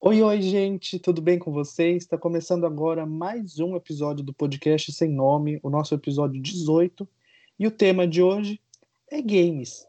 [0.00, 2.04] Oi, oi, gente, tudo bem com vocês?
[2.04, 7.06] Está começando agora mais um episódio do podcast Sem Nome, o nosso episódio 18.
[7.58, 8.60] E o tema de hoje
[9.10, 9.87] é games.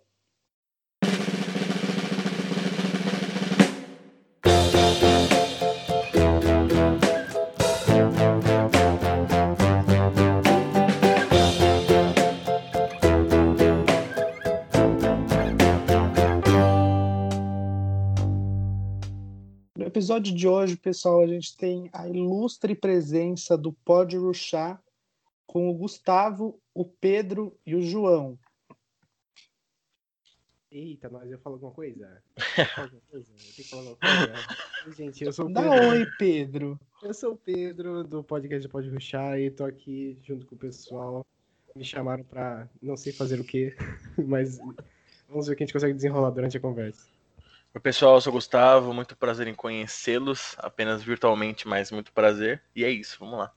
[19.89, 24.79] Episódio de hoje, pessoal, a gente tem a ilustre presença do Pode Ruxar
[25.47, 28.37] com o Gustavo, o Pedro e o João.
[30.71, 32.21] Eita, nós eu falo alguma coisa?
[32.37, 33.31] Eu falo alguma coisa?
[33.31, 34.95] Eu tenho que falar alguma coisa?
[34.95, 35.89] Gente, eu sou o Dá Pedro.
[35.89, 36.79] oi, Pedro.
[37.01, 41.25] Eu sou o Pedro do podcast Pode Ruxar e tô aqui junto com o pessoal.
[41.75, 43.75] Me chamaram pra não sei fazer o quê,
[44.23, 44.59] mas
[45.27, 47.07] vamos ver o que a gente consegue desenrolar durante a conversa.
[47.71, 52.63] Oi, pessoal, eu sou o Gustavo, muito prazer em conhecê-los, apenas virtualmente, mas muito prazer.
[52.75, 53.53] E é isso, vamos lá.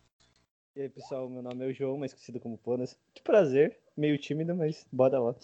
[0.77, 2.95] E aí, pessoal, meu nome é o João, mais conhecido como Ponas.
[3.15, 5.35] Que prazer, meio tímido, mas bora lá.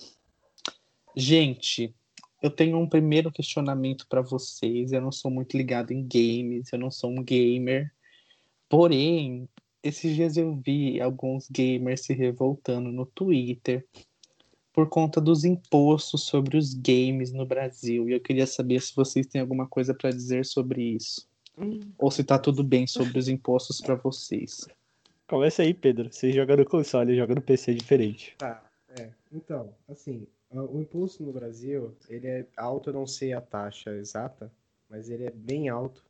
[1.16, 1.94] Gente,
[2.42, 4.92] eu tenho um primeiro questionamento para vocês.
[4.92, 7.90] Eu não sou muito ligado em games, eu não sou um gamer.
[8.68, 9.48] Porém,
[9.82, 13.88] esses dias eu vi alguns gamers se revoltando no Twitter
[14.78, 18.08] por conta dos impostos sobre os games no Brasil.
[18.08, 21.26] E eu queria saber se vocês têm alguma coisa para dizer sobre isso.
[21.98, 24.68] Ou se tá tudo bem sobre os impostos para vocês.
[25.26, 26.12] Começa aí, Pedro.
[26.12, 28.36] Você joga no console, joga no PC diferente.
[28.38, 28.62] Tá,
[28.96, 29.08] é.
[29.32, 34.48] Então, assim, o imposto no Brasil, ele é alto, eu não sei a taxa exata,
[34.88, 36.04] mas ele é bem alto.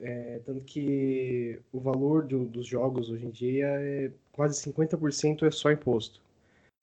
[0.00, 5.52] É, tanto que o valor do- dos jogos hoje em dia é quase 50% é
[5.52, 6.25] só imposto.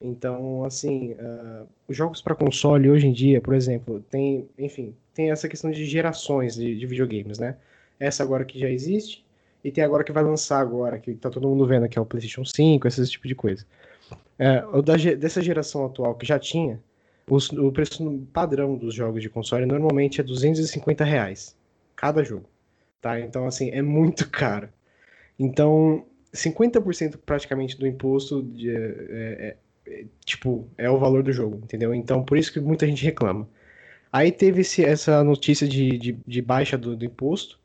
[0.03, 1.15] Então, assim,
[1.87, 5.85] os jogos para console hoje em dia, por exemplo, tem, enfim, tem essa questão de
[5.85, 7.55] gerações de, de videogames, né?
[7.97, 9.23] Essa agora que já existe
[9.63, 12.05] e tem agora que vai lançar agora, que tá todo mundo vendo, que é o
[12.05, 13.65] PlayStation 5, esse tipo de coisa.
[14.73, 16.81] O da dessa geração atual que já tinha,
[17.29, 21.55] os- o preço padrão dos jogos de console normalmente é 250 reais
[21.95, 22.45] cada jogo,
[23.01, 23.17] tá?
[23.21, 24.67] Então, assim, é muito caro.
[25.39, 28.75] Então, 50% praticamente do imposto de, é-
[29.39, 29.55] é,
[30.25, 31.93] tipo, é o valor do jogo, entendeu?
[31.93, 33.47] Então, por isso que muita gente reclama.
[34.11, 37.59] Aí teve esse- essa notícia de, de, de baixa do, do imposto,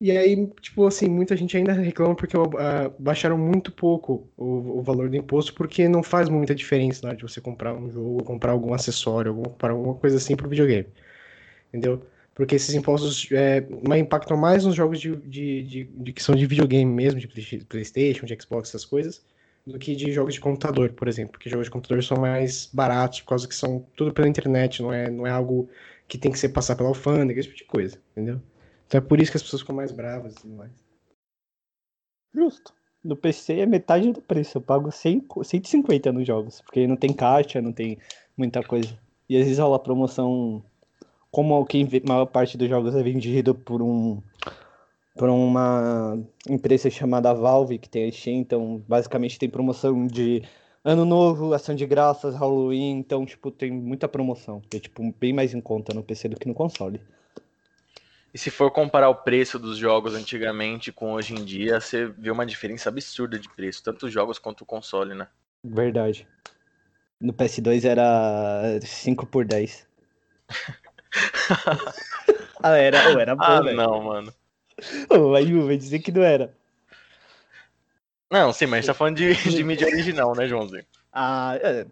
[0.00, 4.82] e aí, tipo assim, muita gente ainda reclama porque ah, baixaram muito pouco o, o
[4.82, 8.24] valor do imposto, porque não faz muita diferença na hora de você comprar um jogo,
[8.24, 10.88] comprar algum acessório, comprar alguma coisa assim pro videogame.
[11.68, 12.02] Entendeu?
[12.34, 13.66] Porque esses impostos é,
[13.98, 17.64] impactam mais nos jogos de, de, de, de que são de videogame mesmo, de Play-
[17.68, 19.22] PlayStation, de Xbox, essas coisas,
[19.66, 21.32] do que de jogos de computador, por exemplo.
[21.32, 24.92] Porque jogos de computador são mais baratos, por causa que são tudo pela internet, não
[24.92, 25.68] é, não é algo
[26.08, 28.40] que tem que ser passar pela alfândega, esse tipo de coisa, entendeu?
[28.86, 30.72] Então é por isso que as pessoas ficam mais bravas e tudo mais.
[32.34, 32.72] Justo.
[33.04, 34.58] No PC é metade do preço.
[34.58, 37.98] Eu pago 100, 150 nos jogos, porque não tem caixa, não tem
[38.36, 38.96] muita coisa.
[39.28, 40.62] E às vezes rola promoção.
[41.30, 44.22] Como quem vê- maior parte dos jogos é vendido por um
[45.16, 46.18] por uma
[46.48, 50.42] empresa chamada Valve, que tem a Steam, então basicamente tem promoção de
[50.84, 54.62] Ano Novo, Ação de Graças, Halloween, então tipo tem muita promoção.
[54.74, 57.00] É tipo bem mais em conta no PC do que no console.
[58.34, 62.30] E se for comparar o preço dos jogos antigamente com hoje em dia, você vê
[62.30, 65.28] uma diferença absurda de preço, tanto os jogos quanto o console, né?
[65.62, 66.26] Verdade.
[67.20, 69.86] No PS2 era 5 por 10.
[72.62, 73.76] ah, era, oh, era bom, Ah, velho.
[73.76, 74.32] não, mano.
[75.36, 76.56] Aí vai dizer que não era.
[78.30, 80.84] Não, sim, mas a gente tá falando de, de mídia original, né, Joãozinho?
[81.12, 81.86] Ah, é,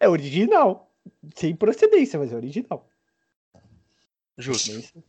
[0.00, 0.90] é original.
[1.34, 2.88] Sem procedência, mas é original.
[4.38, 5.02] Justo.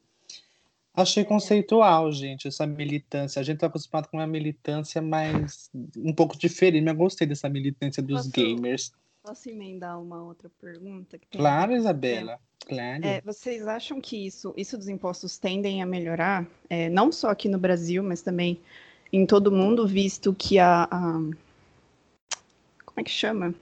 [0.93, 3.39] Achei conceitual, gente, essa militância.
[3.39, 7.49] A gente tá acostumado com uma militância mais um pouco diferente, mas eu gostei dessa
[7.49, 8.93] militância dos gamers.
[9.25, 11.19] Posso emendar uma outra pergunta?
[11.31, 12.39] Claro, Isabela.
[12.67, 13.03] Claro.
[13.03, 17.49] É, vocês acham que isso, isso dos impostos tendem a melhorar, é, não só aqui
[17.49, 18.59] no Brasil, mas também
[19.11, 21.19] em todo mundo, visto que a, a-
[22.85, 23.55] como é que chama?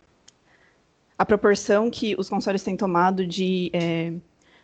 [1.17, 4.11] A proporção que os consoles têm tomado de é,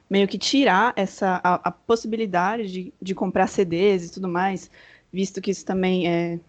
[0.10, 4.70] meio que tirar essa a, a possibilidade de, de comprar CDs e tudo mais,
[5.14, 6.40] visto que isso também é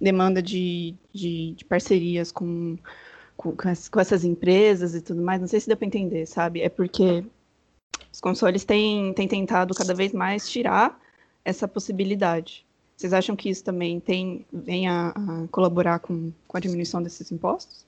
[0.00, 2.78] demanda de, de, de parcerias com
[3.38, 6.26] com, com ess- com essas empresas e tudo mais, não sei se deu para entender,
[6.26, 6.60] sabe?
[6.60, 7.24] É porque
[8.12, 11.00] os consoles têm, têm tentado cada vez mais tirar
[11.44, 12.66] essa possibilidade.
[12.96, 17.30] Vocês acham que isso também tem, vem a, a colaborar com, com a diminuição desses
[17.30, 17.86] impostos?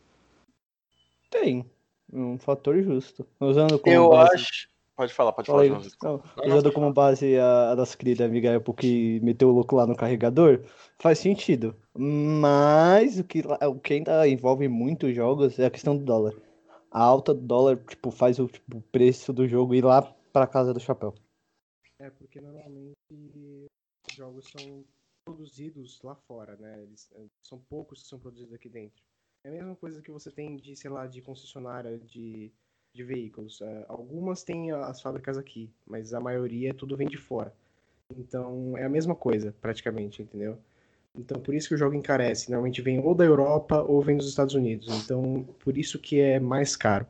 [1.28, 1.66] Tem.
[2.12, 3.26] Um fator justo.
[3.40, 4.68] Usando como Eu base- acho.
[5.00, 6.22] Pode falar, pode Fala falar.
[6.36, 9.86] Não, usando como base a, a nossa querida amiga Apple que meteu o louco lá
[9.86, 10.60] no carregador,
[10.98, 11.74] faz sentido.
[11.96, 16.34] Mas o que, o que ainda envolve muitos jogos é a questão do dólar.
[16.90, 20.02] A alta do dólar, tipo, faz o tipo, preço do jogo ir lá
[20.34, 21.14] pra casa do chapéu.
[21.98, 22.92] É, porque normalmente
[24.06, 24.84] os jogos são
[25.24, 26.82] produzidos lá fora, né?
[26.82, 29.02] Eles, eh, são poucos que são produzidos aqui dentro.
[29.44, 32.52] É a mesma coisa que você tem de, sei lá, de concessionária de,
[32.92, 33.60] de veículos.
[33.60, 37.52] Eh, algumas têm as fábricas aqui, mas a maioria tudo vem de fora.
[38.16, 40.58] Então é a mesma coisa, praticamente, entendeu?
[41.16, 42.50] Então por isso que o jogo encarece.
[42.50, 44.88] Normalmente vem ou da Europa ou vem dos Estados Unidos.
[45.04, 47.06] Então por isso que é mais caro.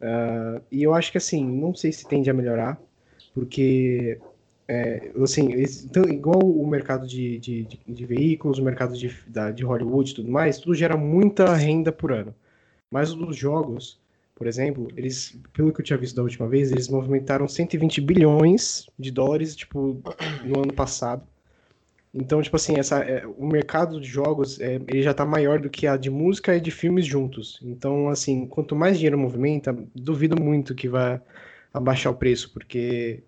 [0.00, 2.80] Ah, e eu acho que assim, não sei se tende a melhorar,
[3.34, 4.20] porque
[4.68, 5.48] é, assim,
[5.84, 10.10] então, igual o mercado de, de, de, de veículos, o mercado de, da, de Hollywood
[10.12, 12.34] e tudo mais, tudo gera muita renda por ano.
[12.90, 14.00] Mas o dos jogos,
[14.34, 18.86] por exemplo, eles, pelo que eu tinha visto da última vez, eles movimentaram 120 bilhões
[18.98, 20.02] de dólares, tipo,
[20.44, 21.22] no ano passado.
[22.12, 25.68] Então, tipo assim, essa, é, o mercado de jogos, é, ele já tá maior do
[25.68, 27.60] que a de música e de filmes juntos.
[27.62, 31.20] Então, assim, quanto mais dinheiro movimenta, duvido muito que vai
[31.72, 33.22] abaixar o preço, porque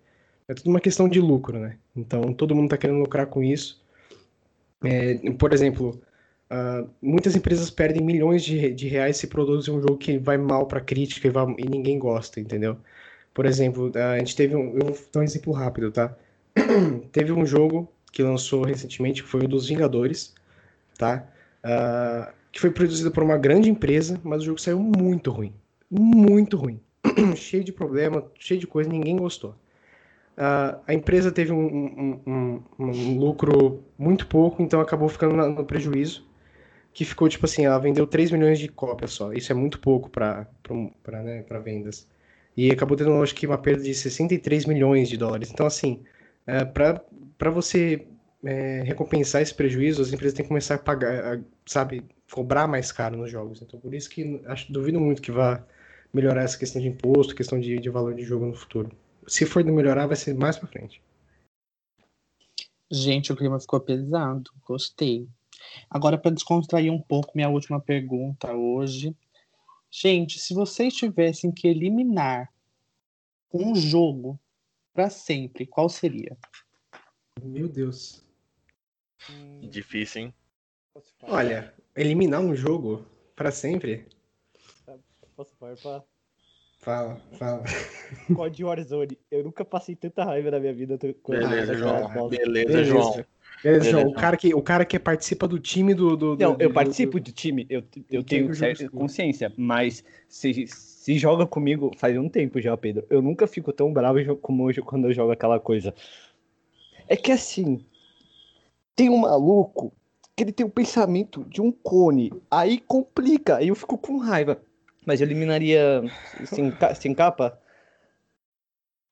[0.47, 1.77] é tudo uma questão de lucro, né?
[1.95, 3.83] Então todo mundo está querendo lucrar com isso.
[4.83, 5.99] É, por exemplo,
[6.49, 10.67] ah, muitas empresas perdem milhões de, de reais se produzem um jogo que vai mal
[10.67, 12.77] para crítica e, vai- e ninguém gosta, entendeu?
[13.33, 16.15] Por exemplo, a gente teve um, eu vou dar um exemplo rápido, tá?
[17.11, 20.33] teve um jogo que lançou recentemente, que foi o dos Vingadores,
[20.97, 21.27] tá?
[21.63, 25.53] Ah, que foi produzido por uma grande empresa, mas o jogo saiu muito ruim,
[25.91, 26.79] muito ruim,
[27.35, 29.55] cheio de problema, cheio de coisa, ninguém gostou.
[30.37, 35.47] Ah, a empresa teve um, um- um- um lucro muito pouco, então acabou ficando na-
[35.49, 36.26] no prejuízo,
[36.97, 39.31] que ficou tipo assim, ela vendeu 3 milhões de cópias só.
[39.31, 40.47] Isso é muito pouco para
[41.23, 42.07] né, vendas.
[42.55, 45.51] E acabou tendo, acho que, uma perda de 63 milhões de dólares.
[45.51, 46.03] Então, assim,
[46.47, 48.07] é, para você
[48.43, 52.91] é, recompensar esse prejuízo, as empresas têm que começar a pagar, a, sabe, cobrar mais
[52.91, 53.61] caro nos jogos.
[53.61, 55.63] Então, por isso que acho, duvido muito que vá
[56.11, 58.91] melhorar essa questão de imposto, questão de, de valor de jogo no futuro.
[59.27, 60.99] Se for melhorar, vai ser mais pra frente.
[62.89, 64.49] Gente, o clima ficou pesado.
[64.65, 65.27] Gostei.
[65.89, 69.15] Agora, para descontrair um pouco, minha última pergunta hoje.
[69.89, 72.51] Gente, se vocês tivessem que eliminar
[73.53, 74.39] um jogo
[74.93, 76.37] para sempre, qual seria?
[77.41, 78.23] Meu Deus.
[79.61, 80.33] Difícil, hein?
[81.23, 83.05] Olha, eliminar um jogo
[83.35, 84.07] pra sempre?
[85.35, 86.03] Posso falar?
[86.79, 87.63] Fala, fala.
[88.33, 89.19] COD Warzone.
[89.29, 90.97] Eu nunca passei tanta raiva na minha vida.
[90.97, 92.29] Beleza, essa João.
[92.29, 92.83] Beleza, Beleza.
[92.85, 93.25] João.
[93.63, 94.07] Beleza, Beleza, João.
[94.07, 96.15] O cara que, o cara que participa do time do.
[96.15, 98.49] do, do Não, do- eu participo do time, eu, eu tenho
[98.91, 103.05] consciência, mas se, se joga comigo faz um tempo já, Pedro.
[103.09, 105.93] Eu nunca fico tão bravo como hoje quando eu jogo aquela coisa.
[107.07, 107.85] É que assim,
[108.95, 109.93] tem um maluco
[110.35, 114.61] que ele tem o pensamento de um cone, aí complica, aí eu fico com raiva.
[115.05, 116.03] Mas eu eliminaria
[116.45, 117.59] sem, sem capa?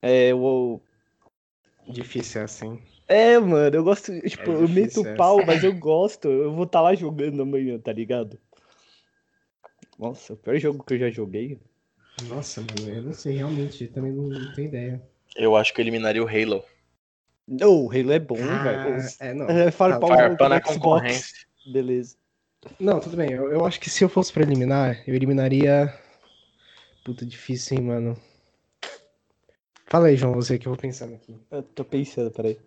[0.02, 0.80] É, o.
[1.88, 2.80] Difícil assim.
[3.08, 4.12] É, mano, eu gosto.
[4.22, 6.28] Tipo, É eu meto o pau, mas eu gosto.
[6.28, 8.40] Eu vou estar lá jogando amanhã, tá ligado?
[9.98, 11.60] Nossa, o pior jogo que eu já joguei.
[12.24, 15.02] Nossa, mano, eu não sei, realmente, também não, não tenho ideia.
[15.36, 16.64] Eu acho que eu eliminaria o Halo.
[17.48, 18.98] Não, o Halo é bom, Ah, velho.
[19.20, 19.50] é, não.
[19.50, 20.74] É, farpar Tá, o Farpando a Xbox.
[20.74, 21.48] concorrência.
[21.66, 22.18] Beleza.
[22.80, 23.32] Não, tudo bem.
[23.32, 25.94] Eu, eu acho que se eu fosse pra eliminar, eu eliminaria.
[27.04, 28.18] Puta, difícil, hein, mano.
[29.86, 31.38] Fala aí, João, você que eu vou pensando aqui.
[31.52, 32.58] Eu tô pensando, peraí.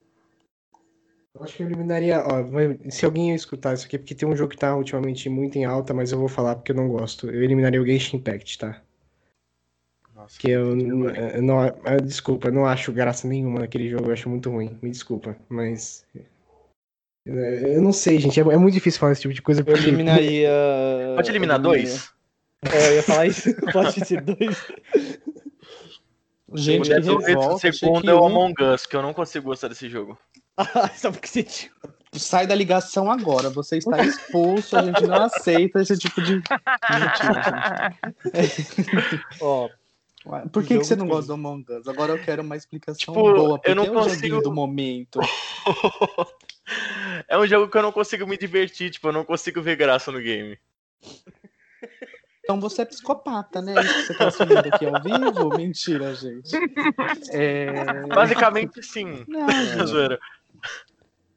[1.39, 2.21] Eu acho que eu eliminaria.
[2.21, 2.45] Ó,
[2.91, 5.95] se alguém escutar isso aqui, porque tem um jogo que tá ultimamente muito em alta,
[5.95, 7.31] mas eu vou falar porque eu não gosto.
[7.31, 8.81] Eu eliminaria o Genshin Impact, tá?
[10.15, 11.65] Nossa, Que eu, não- eu não.
[11.65, 14.77] eu- Desculpa, eu não acho graça nenhuma naquele jogo, eu acho muito ruim.
[14.83, 16.05] Me desculpa, mas.
[17.25, 18.41] Eu, eu não sei, gente.
[18.41, 19.81] É, é muito difícil falar esse tipo de coisa Eu porque.
[19.81, 20.51] eliminaria.
[21.15, 22.11] Pode eliminar dois?
[22.73, 23.55] É, eu ia falar isso.
[23.73, 24.57] Pode ser dois.
[26.55, 30.19] Gente, O segundo- é o um- Among Us, que eu não consigo gostar desse jogo.
[30.97, 31.47] Só porque você.
[32.13, 33.51] Sai da ligação agora.
[33.51, 34.77] Você está expulso.
[34.77, 36.37] A gente não aceita esse tipo de.
[36.37, 37.95] Mentira,
[39.41, 40.49] Ó, gente.
[40.51, 41.87] Por que, que você não gosta do Among Us?
[41.87, 43.59] Agora eu quero uma explicação Tipo, boa.
[43.59, 45.21] Porque eu não é o consigo- do momento.
[47.29, 50.11] é um jogo que eu não consigo me divertir, tipo, eu não consigo ver graça
[50.11, 50.59] no game.
[52.43, 53.75] Então você é psicopata, né?
[53.79, 55.51] Isso que você tá assumindo aqui ao vivo?
[55.55, 56.51] Mentira, gente.
[57.31, 58.07] É...
[58.07, 59.25] Basicamente, sim.
[59.29, 60.19] Não, gente.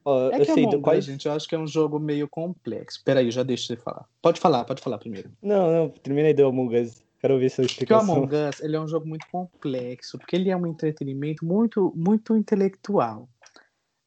[0.04, 1.06] Ó, É eu que sei Among do Us, quais.
[1.06, 3.02] gente, eu acho que é um jogo meio complexo.
[3.04, 4.06] Peraí, já deixa você falar.
[4.22, 5.32] Pode falar, pode falar primeiro.
[5.42, 7.02] Não, não, terminei do Among Us.
[7.20, 8.16] Quero ver sua Porque o explicação.
[8.16, 12.36] Among Us ele é um jogo muito complexo, porque ele é um entretenimento muito, muito
[12.36, 13.30] intelectual.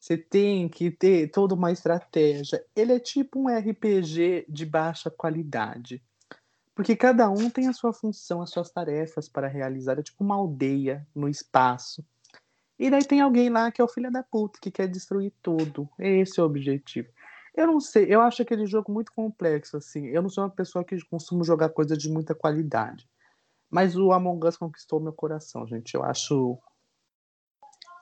[0.00, 2.62] Você tem que ter toda uma estratégia.
[2.76, 6.02] Ele é tipo um RPG de baixa qualidade.
[6.74, 9.98] Porque cada um tem a sua função, as suas tarefas para realizar.
[9.98, 12.04] É tipo uma aldeia no espaço.
[12.78, 15.88] E daí tem alguém lá que é o filho da puta, que quer destruir tudo.
[15.99, 17.09] Esse é o objetivo.
[17.57, 20.07] Eu não sei, eu acho aquele jogo muito complexo, assim.
[20.07, 23.09] Eu não sou uma pessoa que costumo jogar coisas de muita qualidade.
[23.71, 25.95] Mas o Among Us conquistou meu coração, gente.
[25.95, 26.59] Eu acho.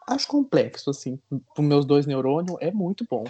[0.09, 1.19] Acho complexo, assim.
[1.55, 3.25] Para meus dois neurônios, é muito bom.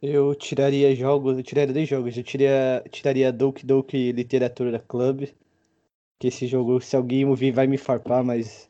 [0.00, 2.16] Eu tiraria jogos, eu tiraria dois jogos.
[2.16, 5.28] Eu tiraria, tiraria Doki Doki Literatura Club.
[6.18, 8.68] Que esse jogo, se alguém ouvir, vai me farpar, mas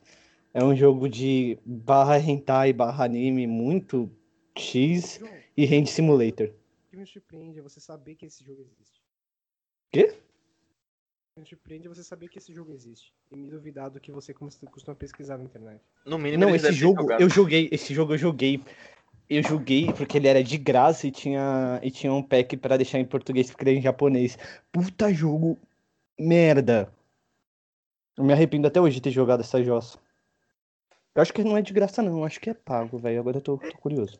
[0.55, 4.11] é um jogo de barra hentai, barra anime, muito
[4.57, 6.49] X João, e Hand Simulator.
[6.49, 9.03] o que me surpreende é você saber que esse jogo existe.
[9.91, 10.15] Quê?
[10.15, 13.13] O que me surpreende é você saber que esse jogo existe.
[13.31, 15.81] E me duvidar do que você costuma pesquisar na internet.
[16.05, 18.63] No mínimo, Não, esse jogo eu joguei, esse jogo eu joguei.
[19.31, 22.99] Eu joguei porque ele era de graça e tinha, e tinha um pack pra deixar
[22.99, 24.37] em português porque ele é em japonês.
[24.71, 25.59] Puta jogo
[26.19, 26.93] merda.
[28.19, 29.99] Eu me arrependo até hoje de ter jogado essa jossa.
[31.15, 33.21] Eu acho que não é de graça não, eu acho que é pago, velho.
[33.21, 34.19] Agora eu tô, tô curioso.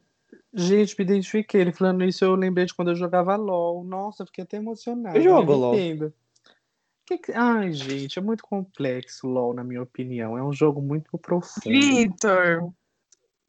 [0.53, 1.61] Gente, me identifiquei.
[1.63, 3.83] Ele falando isso, eu lembrei de quando eu jogava LOL.
[3.85, 5.17] Nossa, eu fiquei até emocionado.
[5.17, 5.75] Eu jogo LOL.
[7.07, 10.37] Que que- Ai, gente, é muito complexo LOL, na minha opinião.
[10.37, 11.63] É um jogo muito profundo.
[11.65, 12.71] Vitor,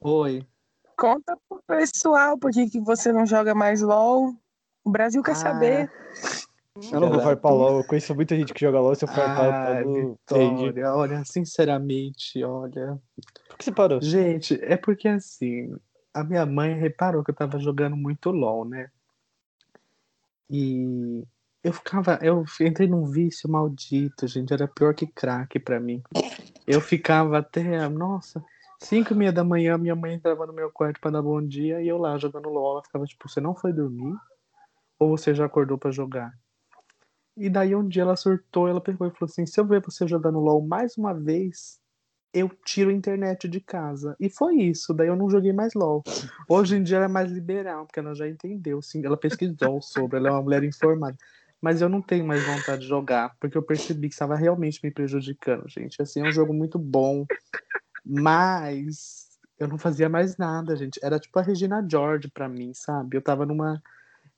[0.01, 0.45] Oi.
[0.97, 4.33] conta pro pessoal por que, que você não joga mais LOL.
[4.85, 5.89] O Brasil quer Ah, saber.
[6.91, 9.53] Eu não vou farpar LOL, eu conheço muita gente que joga LOL, se eu farpar
[9.53, 10.67] Ah, eu trade.
[10.67, 12.99] Vitória, olha, sinceramente, olha.
[13.47, 14.01] Por que você parou?
[14.01, 15.75] Gente, é porque assim,
[16.13, 18.89] a minha mãe reparou que eu tava jogando muito LOL, né?
[20.49, 21.23] E
[21.63, 26.01] eu ficava, eu entrei num vício maldito, gente, era pior que crack pra mim.
[26.65, 28.43] Eu ficava até, nossa,
[28.79, 31.81] cinco e meia da manhã, minha mãe entrava no meu quarto pra dar bom dia
[31.81, 34.15] e eu lá jogando LOL, ela ficava tipo, você não foi dormir?
[34.97, 36.33] Ou você já acordou pra jogar?
[37.35, 40.07] E daí um dia ela surtou, ela pegou e falou assim: se eu ver você
[40.07, 41.79] jogando LOL mais uma vez,
[42.33, 44.15] eu tiro a internet de casa.
[44.19, 46.03] E foi isso, daí eu não joguei mais LOL.
[46.47, 50.17] Hoje em dia ela é mais liberal, porque ela já entendeu, sim, ela pesquisou sobre,
[50.17, 51.17] ela é uma mulher informada.
[51.61, 54.91] Mas eu não tenho mais vontade de jogar, porque eu percebi que estava realmente me
[54.91, 56.01] prejudicando, gente.
[56.01, 57.25] Assim, é um jogo muito bom,
[58.05, 60.99] mas eu não fazia mais nada, gente.
[61.01, 63.15] Era tipo a Regina George pra mim, sabe?
[63.15, 63.81] Eu tava numa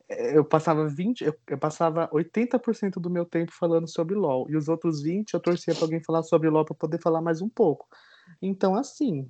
[0.07, 4.67] eu passava 20, eu, eu passava 80% do meu tempo falando sobre LoL e os
[4.67, 7.87] outros 20 eu torcia pra alguém falar sobre LoL pra poder falar mais um pouco.
[8.41, 9.27] Então assim,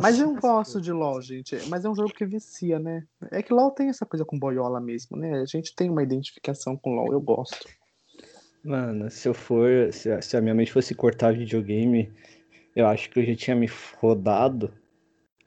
[0.00, 3.04] mas eu gosto de LoL, gente, mas é um jogo que vicia, né?
[3.30, 5.40] É que LoL tem essa coisa com boiola mesmo, né?
[5.40, 7.68] A gente tem uma identificação com LoL, eu gosto.
[8.64, 9.92] Mano, se eu for.
[9.92, 12.12] Se a, se a minha mente fosse cortar videogame,
[12.74, 13.68] eu acho que eu já tinha me
[14.00, 14.72] rodado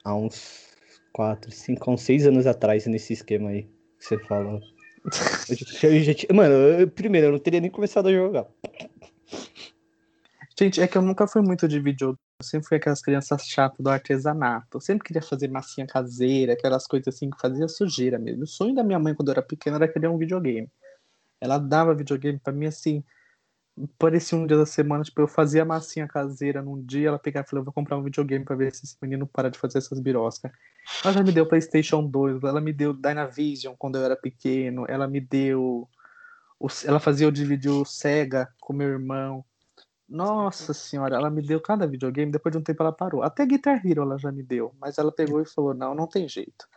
[0.04, 0.70] há uns
[1.12, 3.68] 4, 5, uns 6 anos atrás nesse esquema aí
[4.02, 4.60] que você fala.
[5.82, 8.46] Eu já, eu mano, eu- primeiro, eu não teria nem começado a jogar.
[10.58, 12.18] Gente, é que eu nunca fui muito de videogame.
[12.40, 14.76] Eu sempre fui aquelas crianças chatas do artesanato.
[14.76, 18.42] Eu sempre queria fazer massinha caseira, aquelas coisas assim que fazia sujeira mesmo.
[18.42, 20.68] O sonho da minha mãe quando eu era pequena era criar um videogame.
[21.40, 23.02] Ela dava videogame pra mim assim.
[23.98, 27.48] Parecia um dia da semana, tipo, eu fazia massinha caseira num dia, ela pegava e
[27.48, 29.98] falou, eu vou comprar um videogame pra ver se esse menino para de fazer essas
[29.98, 30.52] biroscas.
[31.02, 35.08] Ela já me deu Playstation 2, ela me deu Dynavision quando eu era pequeno, ela
[35.08, 35.88] me deu...
[36.84, 39.44] Ela fazia eu dividir o Sega com meu irmão.
[40.08, 43.22] Nossa senhora, ela me deu cada videogame, depois de um tempo ela parou.
[43.22, 46.28] Até Guitar Hero ela já me deu, mas ela pegou e falou: não, não tem
[46.28, 46.68] jeito.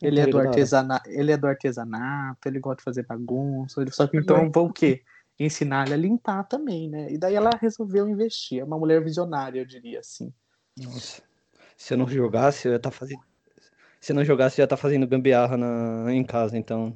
[0.00, 4.06] Ele é, do artesanato, ele é do artesanato, ele gosta de fazer bagunça, ele só
[4.06, 5.02] que então vou o quê?
[5.38, 7.10] Ensinar ele a limpar também, né?
[7.10, 8.60] E daí ela resolveu investir.
[8.60, 10.32] É uma mulher visionária, eu diria assim.
[10.78, 11.22] Nossa.
[11.76, 13.22] Se eu não jogasse, eu ia estar fazendo.
[14.00, 16.12] Se não jogasse, eu ia estar fazendo gambiarra na...
[16.12, 16.94] em casa, então.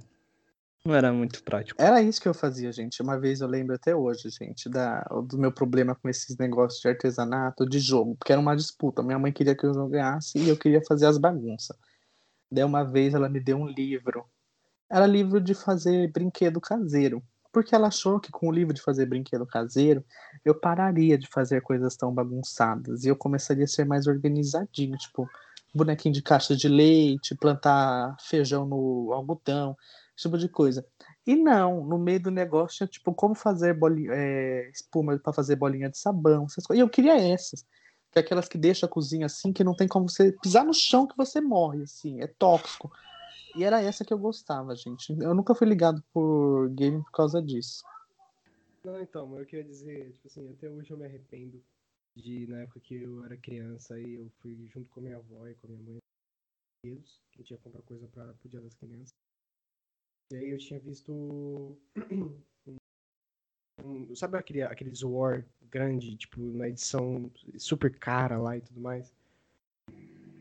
[0.84, 1.82] Não era muito prático.
[1.82, 3.02] Era isso que eu fazia, gente.
[3.02, 6.88] Uma vez eu lembro até hoje, gente, da, do meu problema com esses negócios de
[6.88, 9.02] artesanato, de jogo, porque era uma disputa.
[9.02, 11.76] Minha mãe queria que eu jogasse e eu queria fazer as bagunças.
[12.50, 14.24] Daí uma vez ela me deu um livro.
[14.88, 17.20] Era livro de fazer brinquedo caseiro.
[17.56, 20.04] Porque ela achou que com o livro de fazer brinquedo caseiro,
[20.44, 25.26] eu pararia de fazer coisas tão bagunçadas e eu começaria a ser mais organizadinho, tipo,
[25.74, 29.74] bonequinho de caixa de leite, plantar feijão no algodão,
[30.14, 30.86] esse tipo de coisa.
[31.26, 35.56] E não, no meio do negócio tinha tipo como fazer bolinha, é, espuma para fazer
[35.56, 36.78] bolinha de sabão, essas coisas.
[36.78, 37.62] E eu queria essas,
[38.12, 40.74] que é aquelas que deixam a cozinha assim, que não tem como você pisar no
[40.74, 42.92] chão que você morre, assim, é tóxico.
[43.56, 45.12] E era essa que eu gostava, gente.
[45.18, 47.82] Eu nunca fui ligado por game por causa disso.
[48.84, 51.62] Não, então, mas eu queria dizer, tipo assim, até hoje eu me arrependo
[52.14, 55.48] de, na época que eu era criança, aí eu fui junto com a minha avó
[55.48, 55.98] e com a minha mãe,
[56.84, 56.90] que
[57.34, 59.14] a gente ia comprar coisa para o Dia das Crianças.
[60.32, 61.76] E aí eu tinha visto
[63.82, 69.12] um- sabe aquele, aqueles War grande, tipo, na edição super cara lá e tudo mais?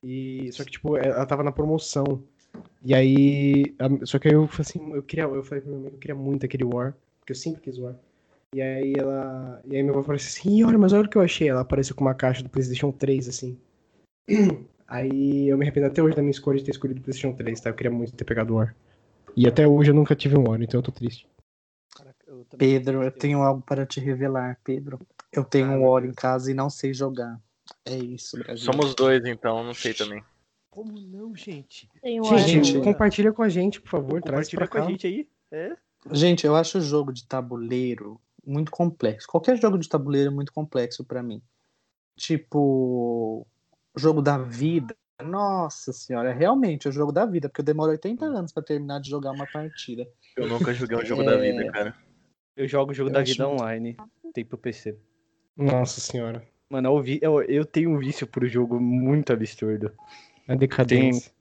[0.04, 2.24] E, só que, tipo, ela tava na promoção.
[2.86, 5.82] E aí, a- só que aí eu falei assim, eu queria, eu falei pra minha
[5.82, 7.96] mãe que eu queria muito aquele War, porque eu sempre quis War.
[8.54, 11.18] E aí ela, e aí minha avó falou assim, "Ih, olha, mas olha o que
[11.18, 11.50] eu achei.
[11.50, 13.58] Ela apareceu com uma caixa do PlayStation 3, assim.
[14.88, 17.60] Aí eu me arrependo até hoje da minha escolha de ter escolhido o PlayStation 3,
[17.60, 17.72] tá?
[17.72, 18.76] Eu queria muito ter pegado o War.
[19.36, 21.28] E até hoje eu nunca tive um War, então eu tô triste.
[22.56, 25.00] Pedro, eu tenho algo para te revelar, Pedro.
[25.32, 27.42] Eu tenho Ah, um meu War em casa e não sei jogar.
[27.84, 28.64] É isso, Brasil.
[28.64, 30.24] Somos dois, então, não sei também.
[30.76, 31.90] Como não, gente?
[32.02, 34.22] Tem Gente, Gente, compartilha com a gente, por favor.
[34.22, 34.88] Traz Compartilha pra com a cá.
[34.92, 35.28] gente aí.
[35.52, 35.76] É?
[36.12, 39.28] Gente, eu acho o jogo de tabuleiro muito complexo.
[39.28, 41.42] Qualquer jogo de tabuleiro é muito complexo pra mim.
[42.18, 43.46] Tipo,
[43.98, 44.96] jogo da vida.
[45.24, 49.00] Nossa senhora, é realmente o jogo da vida, porque eu demoro 80 anos pra terminar
[49.00, 50.06] de jogar uma partida.
[50.36, 51.26] Eu nunca joguei um jogo É.
[51.26, 51.96] da vida, cara.
[52.58, 53.96] Eu jogo o jogo Eu da vida muito- online.
[54.34, 54.98] Tem pro PC.
[55.56, 56.46] Nossa senhora.
[56.70, 59.94] Mano, eu, vi, eu, eu tenho um vício por jogo muito absurdo.
[60.48, 61.32] A decadência.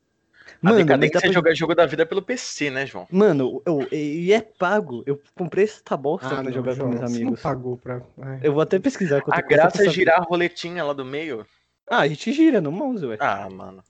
[0.62, 3.06] A Mano, decadência mas dá é pra- jogar jogo da vida pelo PC, né, João?
[3.10, 5.02] Mano, eu, e é pago.
[5.06, 7.40] Eu comprei essa bosta pra Ah, não, jogar com meus você não amigos.
[7.42, 8.00] pagou pra...
[8.22, 8.40] Ai.
[8.42, 9.18] Eu vou até pesquisar.
[9.18, 9.94] A custa graça pra é saber.
[9.94, 11.46] girar a roletinha lá do meio.
[11.90, 13.16] Ah, a gente gira no mouse, ué.
[13.20, 13.82] Ah, mano.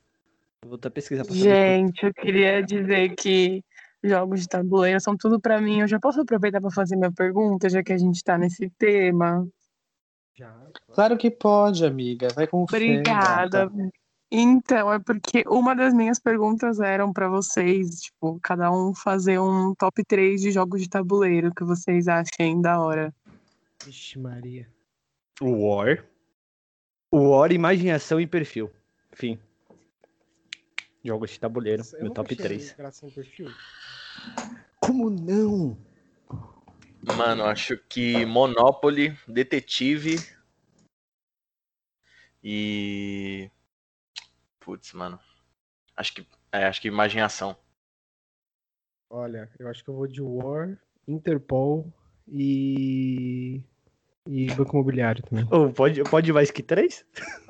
[0.63, 1.45] Eu vou até pesquisar pra saber.
[1.45, 3.63] Gente, eu queria dizer que
[4.03, 5.81] jogos de tabuleiro são tudo pra mim.
[5.81, 9.47] Eu já posso aproveitar pra fazer minha pergunta, já que a gente tá nesse tema.
[10.35, 10.53] Já.
[10.93, 12.29] Claro que pode, amiga.
[12.35, 13.71] Vai com fé, Obrigada.
[14.37, 19.73] Então, é porque uma das minhas perguntas eram pra vocês, tipo, cada um fazer um
[19.77, 23.15] top 3 de jogos de tabuleiro que vocês achem da hora.
[23.85, 24.69] Vixe Maria.
[25.41, 26.05] O War.
[27.13, 28.73] O War, imaginação e perfil.
[29.13, 29.39] Enfim.
[31.05, 31.85] Jogos de tabuleiro.
[31.93, 32.73] Eu meu top achei 3.
[32.73, 33.53] graça em perfil.
[34.81, 35.79] Como não?
[37.17, 40.17] Mano, acho que Monopoly, Detetive
[42.43, 43.49] e.
[44.65, 45.21] Putz, mano.
[45.95, 46.27] Acho que.
[46.51, 47.55] É, acho que imaginação.
[49.11, 51.93] Olha, eu acho que eu vou de War, Interpol
[52.27, 53.63] e.
[54.27, 55.47] E Banco Imobiliário também.
[55.51, 57.05] Oh, pode, pode mais que 3?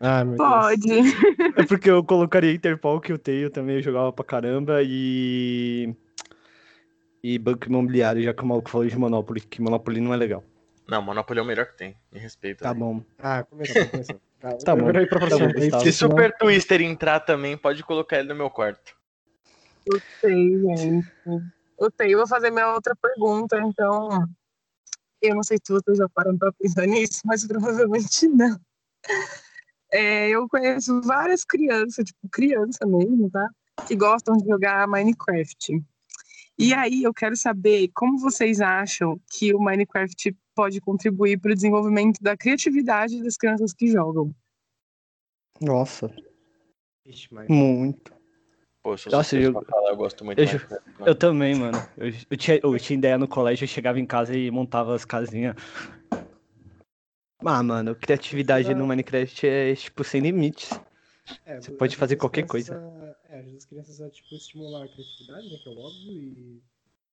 [0.00, 0.48] Ah, meu Deus.
[0.48, 0.88] Pode.
[1.56, 5.94] É porque eu colocaria Interpol que eu tenho também, eu jogava pra caramba e.
[7.22, 10.42] E Banco Imobiliário, já que o maluco falou de Monopoly, que Monopoly não é legal.
[10.92, 11.96] Não, Monopoly é o melhor que tem.
[12.12, 12.64] Me respeita.
[12.64, 12.80] Tá né?
[12.80, 13.02] bom.
[13.18, 14.20] Ah, começou, começou.
[14.38, 14.88] Tá, Tá bom.
[14.94, 15.80] Aí pra Tá bom.
[15.80, 18.94] Se Super Twister entrar também, pode colocar ele no meu quarto.
[19.86, 21.08] Eu sei, gente.
[21.80, 22.12] Eu sei.
[22.12, 24.28] Eu vou fazer minha outra pergunta, então.
[25.22, 28.60] Eu não sei se vocês já param pra pensar nisso, mas provavelmente não.
[29.90, 33.48] É, eu conheço várias crianças, tipo, criança mesmo, tá?
[33.86, 35.82] Que gostam de jogar Minecraft.
[36.62, 41.54] E aí eu quero saber como vocês acham que o Minecraft pode contribuir para o
[41.54, 44.32] desenvolvimento da criatividade das crianças que jogam.
[45.60, 46.08] Nossa,
[47.04, 47.48] Vixe, mas...
[47.48, 48.12] muito.
[48.84, 51.10] Sou Nossa, eu- falar, eu gosto muito eu Minecraft, mano.
[51.10, 51.78] Eu também, mano.
[51.96, 55.04] Eu, eu tinha, eu tinha ideia no colégio, eu chegava em casa e montava as
[55.04, 55.56] casinhas.
[57.44, 60.70] Ah, mano, criatividade no Minecraft é, tipo, sem limites.
[61.44, 64.88] É, Você pode fazer qualquer crianças a- É, ajuda as crianças a, tipo, estimular a
[64.88, 66.62] criatividade, né, que é o óbvio, e...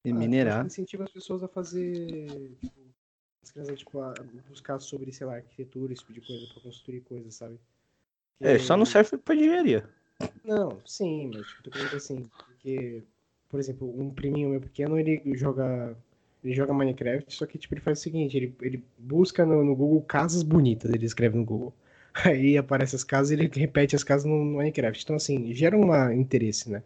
[0.05, 0.65] E Ah, minerar.
[0.65, 2.79] incentiva as pessoas a fazer, tipo,
[3.43, 4.13] as crianças, tipo, a
[4.47, 7.59] buscar sobre, sei lá, arquitetura, esse tipo de coisa, pra construir coisas, sabe?
[8.39, 9.89] É, só não serve pra engenharia.
[10.43, 13.03] Não, sim, mas tipo, tô dizer assim, porque,
[13.49, 15.95] por exemplo, um priminho meu pequeno, ele joga.
[16.41, 19.75] Ele joga Minecraft, só que tipo, ele faz o seguinte, ele, ele busca no, no
[19.75, 21.73] Google casas bonitas, ele escreve no Google.
[22.25, 25.03] Aí aparece as casas e ele repete as casas no, Minecraft.
[25.03, 26.83] Então, assim, gera um interesse, né?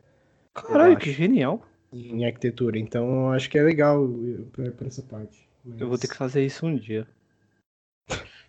[0.54, 1.66] Caralho, que genial.
[1.92, 2.78] Em arquitetura.
[2.78, 5.48] Então, eu acho que é legal eh, por, essa parte.
[5.80, 7.08] Eu vou ter que fazer isso um dia.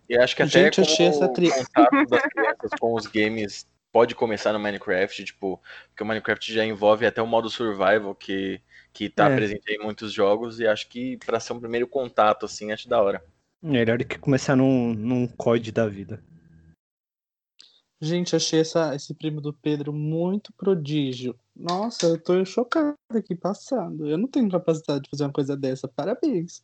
[0.09, 2.95] E acho que até Gente, eu achei como essa tri- o contato das crianças com
[2.95, 7.49] os games pode começar no Minecraft, tipo, porque o Minecraft já envolve até o modo
[7.49, 8.61] survival que,
[8.93, 9.37] que tá É.
[9.37, 13.01] presente em muitos jogos, e acho que pra ser um primeiro contato, assim, acho da
[13.01, 13.25] hora.
[13.63, 16.21] Melhor do que começar num, num COD da vida.
[18.05, 21.35] Gente, achei essa, esse primo do Pedro muito prodígio.
[21.57, 24.07] Nossa, eu tô chocada aqui passando.
[24.07, 25.89] Eu não tenho capacidade de fazer uma coisa dessa.
[25.89, 26.63] Parabéns.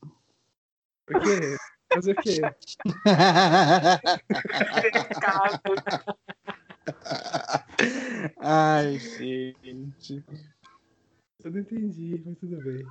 [1.06, 1.56] Por quê?
[1.94, 2.42] Fazer o quê?
[8.38, 10.22] Ai, gente.
[11.42, 12.84] Eu não entendi, mas tudo bem.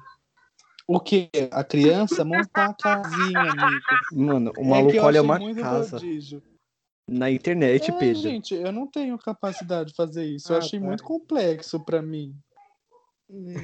[0.87, 1.29] O que?
[1.51, 3.85] A criança montar a casinha, amigo.
[4.11, 6.41] Mano, o É maluco eu olha uma casa prodígio.
[7.09, 8.21] Na internet, É, Pedro.
[8.21, 10.51] gente, eu não tenho capacidade de fazer isso.
[10.51, 10.85] Eu Ah, achei tá.
[10.85, 12.35] muito complexo pra mim.
[13.27, 13.61] Deus.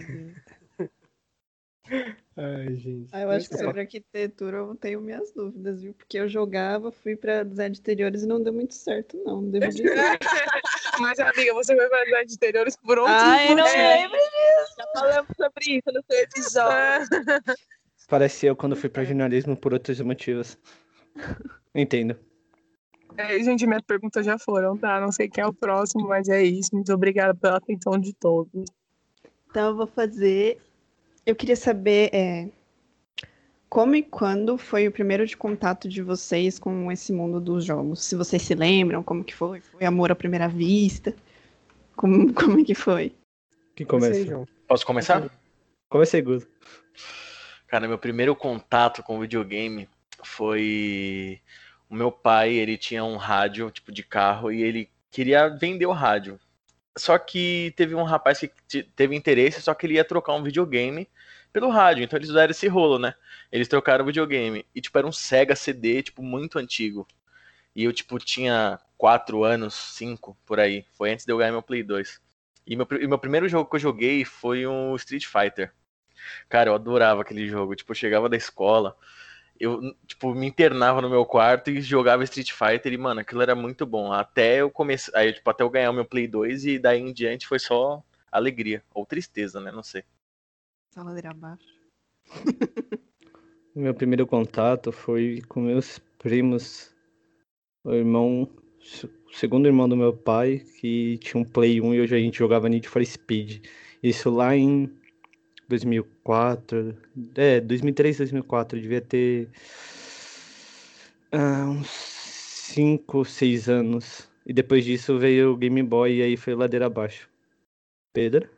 [2.38, 3.10] Ai, gente.
[3.14, 3.64] Ah, eu acho que tá.
[3.64, 5.94] sobre arquitetura eu tenho minhas dúvidas, viu?
[5.94, 9.42] Porque eu jogava, fui para design de interiores e não deu muito certo, não.
[9.42, 9.94] Não devo dizer.
[11.00, 13.78] Mas, amiga, você vai fazer de interiores por outro Ai, não motivo.
[13.78, 14.76] lembro disso.
[14.78, 17.08] Já falamos sobre isso no seu episódio.
[18.08, 20.58] Parece eu quando fui pra jornalismo por outros motivos.
[21.74, 22.18] Entendo.
[23.18, 25.00] É, gente, minhas perguntas já foram, tá?
[25.00, 26.70] Não sei quem é o próximo, mas é isso.
[26.74, 28.66] Muito obrigada pela atenção de todos.
[29.50, 30.60] Então eu vou fazer.
[31.26, 32.50] Eu queria saber é,
[33.70, 38.04] como e quando foi o primeiro de contato de vocês com esse mundo dos jogos.
[38.04, 39.60] Se vocês se lembram, como que foi?
[39.60, 41.16] Foi amor à primeira vista?
[41.96, 43.14] Como, como é que foi?
[43.76, 44.52] Quem Comecei, começa?
[44.68, 45.30] Posso começar?
[45.90, 46.48] Comecei, Guto.
[47.68, 49.90] Cara, meu primeiro contato com videogame
[50.24, 51.42] foi
[51.90, 55.92] o meu pai, ele tinha um rádio, tipo de carro, e ele queria vender o
[55.92, 56.40] rádio.
[56.98, 60.44] Só que teve um rapaz que te- teve interesse, só que ele ia trocar um
[60.44, 61.10] videogame
[61.54, 63.16] pelo rádio, então eles usaram esse rolo, né?
[63.52, 67.08] Eles trocaram o videogame, e tipo, era um Sega CD, tipo, muito antigo.
[67.76, 70.86] E eu, tipo, tinha 4 anos, 5, por aí.
[70.94, 72.22] Foi antes de eu ganhar meu Play 2.
[72.66, 75.74] E meu, e meu primeiro jogo que eu joguei foi um Street Fighter.
[76.50, 77.76] Cara, eu adorava aquele jogo.
[77.76, 78.96] Tipo, eu chegava da escola,
[79.60, 83.56] eu, tipo, me internava no meu quarto e jogava Street Fighter e, mano, aquilo era
[83.56, 84.12] muito bom.
[84.12, 87.14] Até eu começar, aí, tipo, até eu ganhar o meu Play 2 e daí em
[87.14, 88.84] diante foi só alegria.
[88.94, 89.72] Ou tristeza, né?
[89.72, 90.04] Não sei.
[90.92, 91.66] Saladeira abaixo.
[93.76, 96.96] Meu primeiro contato foi com meus primos.
[97.84, 98.50] O irmão,
[99.30, 102.38] o segundo irmão do meu pai, que tinha um Play 1 e hoje a gente
[102.38, 103.66] jogava Need for Speed.
[104.02, 104.90] Isso lá em
[105.68, 106.98] 2004.
[107.36, 108.80] É, 2003, 2004.
[108.80, 109.50] Devia ter
[111.32, 114.30] ah, uns 5, 6 anos.
[114.46, 117.30] E depois disso veio o Game Boy e aí foi ladeira abaixo.
[118.14, 118.50] Pedro?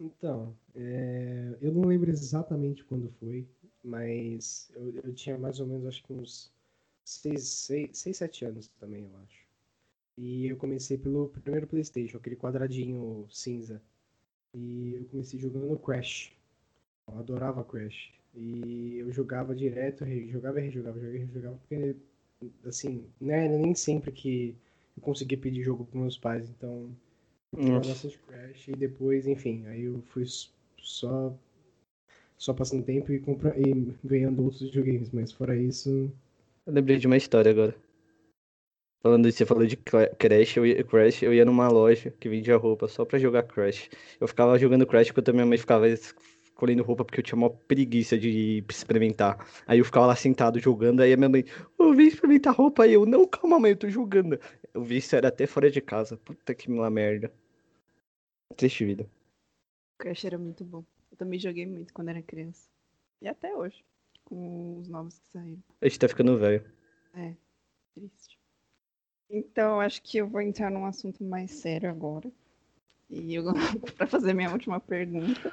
[0.00, 3.46] Então, é, eu não lembro exatamente quando foi,
[3.82, 6.52] mas eu, eu tinha mais ou menos, acho que uns
[7.04, 9.46] 6, 7 anos também, eu acho.
[10.18, 13.82] E eu comecei pelo primeiro PlayStation, aquele quadradinho cinza.
[14.56, 16.32] E eu comecei jogando no Crash.
[17.08, 18.12] Eu adorava Crash.
[18.34, 21.96] E eu jogava direto, re- jogava e rejogava, jogava e rejogava, porque,
[22.66, 24.56] assim, né, nem sempre que
[24.96, 26.90] eu conseguia pedir jogo pros meus pais, então
[27.56, 30.24] eu jogava bastante Crash e depois, enfim, aí eu fui
[30.78, 31.34] só
[32.38, 36.10] só passando tempo e, compra, e ganhando outros videogames, mas fora isso,
[36.66, 37.74] Eu lembrei de uma história agora.
[39.06, 42.28] Falando isso, você falou de Cra- Crash, eu ia, Crash, eu ia numa loja que
[42.28, 43.88] vendia roupa só pra jogar Crash.
[44.18, 47.48] Eu ficava jogando Crash enquanto a minha mãe ficava escolhendo roupa porque eu tinha uma
[47.48, 49.46] preguiça de experimentar.
[49.64, 51.44] Aí eu ficava lá sentado jogando, aí a minha mãe,
[51.78, 54.40] eu vim experimentar roupa, aí eu, não, calma mãe, eu tô jogando.
[54.74, 56.16] Eu vi isso era até fora de casa.
[56.16, 57.32] Puta que lá merda.
[58.56, 59.08] Triste vida.
[59.98, 60.84] Crash era muito bom.
[61.12, 62.68] Eu também joguei muito quando era criança.
[63.22, 63.84] E até hoje,
[64.24, 65.62] com os novos que saíram.
[65.80, 66.64] A gente tá ficando velho.
[67.94, 68.35] Triste.
[69.30, 72.30] Então, acho que eu vou entrar num assunto mais sério agora.
[73.10, 73.44] E eu,
[73.96, 75.52] para fazer minha última pergunta,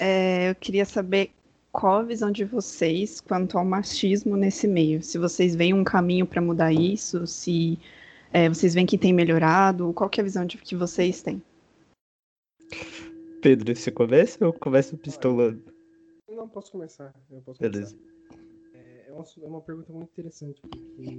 [0.00, 1.30] é, eu queria saber
[1.72, 5.02] qual a visão de vocês quanto ao machismo nesse meio.
[5.02, 7.78] Se vocês veem um caminho para mudar isso, se
[8.32, 11.42] é, vocês veem que tem melhorado, qual que é a visão de que vocês têm?
[13.42, 15.74] Pedro, você começa ou começa pistolando?
[16.34, 17.14] não posso começar.
[17.30, 17.96] Eu posso Beleza.
[17.96, 18.14] começar.
[18.74, 21.18] É, é uma, é uma pergunta muito interessante, porque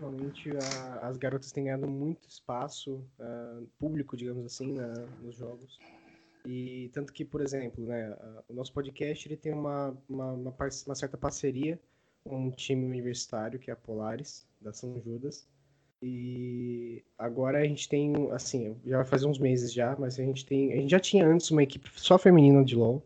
[0.00, 5.78] ultimamente a- as garotas têm ganhado muito espaço ah, público, digamos assim, na- nos jogos.
[6.46, 8.16] E tanto que, por exemplo, né,
[8.48, 10.54] o nosso podcast ele tem uma, uma, uma,
[10.86, 11.78] uma certa parceria
[12.24, 15.46] com um time universitário, que é a Polaris, da São Judas.
[16.02, 20.46] E agora a gente tem, assim, já vai fazer uns meses já, mas a gente
[20.46, 20.72] tem.
[20.72, 23.02] A gente já tinha antes uma equipe só feminina de LoL.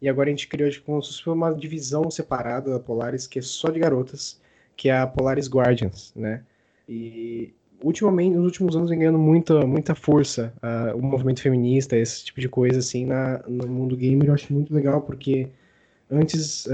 [0.00, 3.78] E agora a gente criou tipo, uma divisão separada da Polaris, que é só de
[3.78, 4.40] garotas,
[4.76, 6.42] que é a Polaris Guardians, né?
[6.88, 12.24] E ultimamente, nos últimos anos, vem ganhando muita, muita força ah, o movimento feminista, esse
[12.24, 14.28] tipo de coisa, assim, na, no mundo gamer.
[14.28, 15.48] Eu acho muito legal, porque
[16.10, 16.64] antes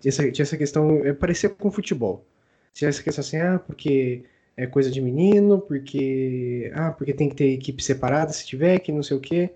[0.00, 2.24] tinha essa, tinha essa questão, é, parecia com futebol.
[2.72, 4.24] Tinha essa questão assim, ah, porque
[4.56, 8.92] é coisa de menino, porque ah, porque tem que ter equipe separada se tiver, que
[8.92, 9.50] não sei o quê.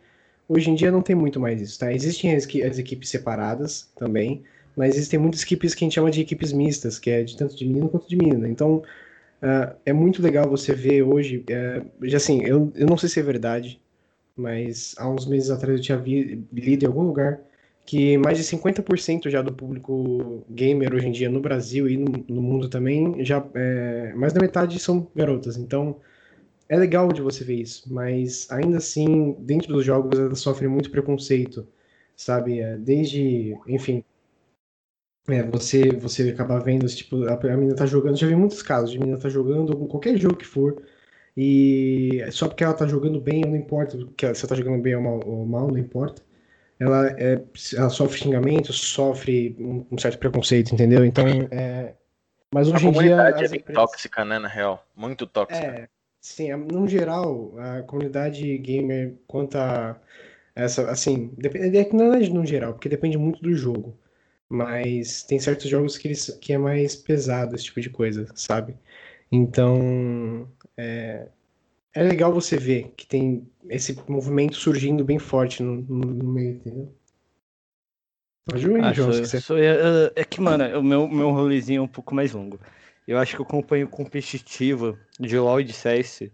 [0.49, 1.93] Hoje em dia não tem muito mais isso, tá?
[1.93, 4.43] Existem as, as equipes separadas também,
[4.77, 7.57] mas existem muitas equipes que a gente chama de equipes mistas, que é de tanto
[7.57, 8.49] de menino quanto de menina.
[8.49, 8.83] Então,
[9.43, 11.45] ah, é muito legal você ver hoje,
[12.03, 13.81] já assim, eu, eu não sei se é verdade,
[14.37, 17.41] mas há uns meses atrás eu tinha vi- lido em algum lugar
[17.87, 22.13] que mais de 50% já do público gamer hoje em dia no Brasil e no,
[22.29, 25.57] no mundo também, já é, mais da metade são garotas.
[25.57, 25.97] Então,
[26.69, 30.91] é legal de você ver isso, mas ainda assim, dentro dos jogos, elas sofrem muito
[30.91, 31.67] preconceito,
[32.17, 32.61] sabe?
[32.61, 34.05] É, desde, enfim,
[35.29, 38.91] é, você você acabar vendo, tipo, a, a menina tá jogando, já vi muitos casos
[38.91, 40.83] de menina tá jogando qualquer jogo que for,
[41.37, 44.83] e só porque ela tá jogando bem, não importa que ela, se ela tá jogando
[44.83, 46.23] bem ou mal, ou mal não importa.
[46.79, 47.41] Ela, é,
[47.77, 51.05] ela sofre xingamento, sofre um, um certo preconceito, entendeu?
[51.05, 51.95] Então, é,
[52.53, 52.93] mas hoje a em dia.
[52.93, 54.85] comunidade é bem empresas- tóxica, né, na real.
[54.97, 55.65] Muito tóxica.
[55.65, 55.89] é,
[56.21, 59.97] sim, a- no geral, a comunidade gamer, quanto a
[60.55, 63.97] essa, assim, depende, é que não é no geral, porque depende muito do jogo.
[64.55, 68.77] Mas tem certos jogos que, eles, que é mais pesado esse tipo de coisa, sabe?
[69.31, 71.29] Então, é,
[71.95, 76.57] é legal você ver que tem esse movimento surgindo bem forte no, no, no meio,
[76.57, 76.95] entendeu?
[78.55, 79.41] Ir, Ah, sou- quiser.
[79.41, 82.61] sou- é, é que, mano, o meu, meu rolezinho é um pouco mais longo.
[83.09, 86.31] Eu acho que eu acompanho competitivo de LoL e de CS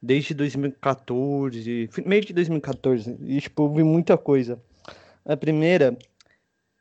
[0.00, 4.60] desde 2014, fi- meio de 2014, e, tipo, eu vi muita coisa.
[5.24, 5.96] A primeira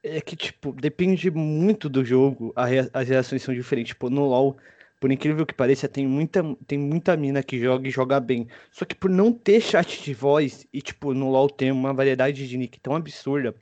[0.05, 3.89] é que, tipo, depende muito do jogo, rea- as reações são diferentes.
[3.93, 4.55] Tipo, no LoL,
[4.99, 8.47] por incrível que pareça, tem muita, tem muita mina que joga e joga bem.
[8.71, 12.47] Só que por não ter chat de voz, e, tipo, no LoL tem uma variedade
[12.47, 13.55] de nick tão absurda,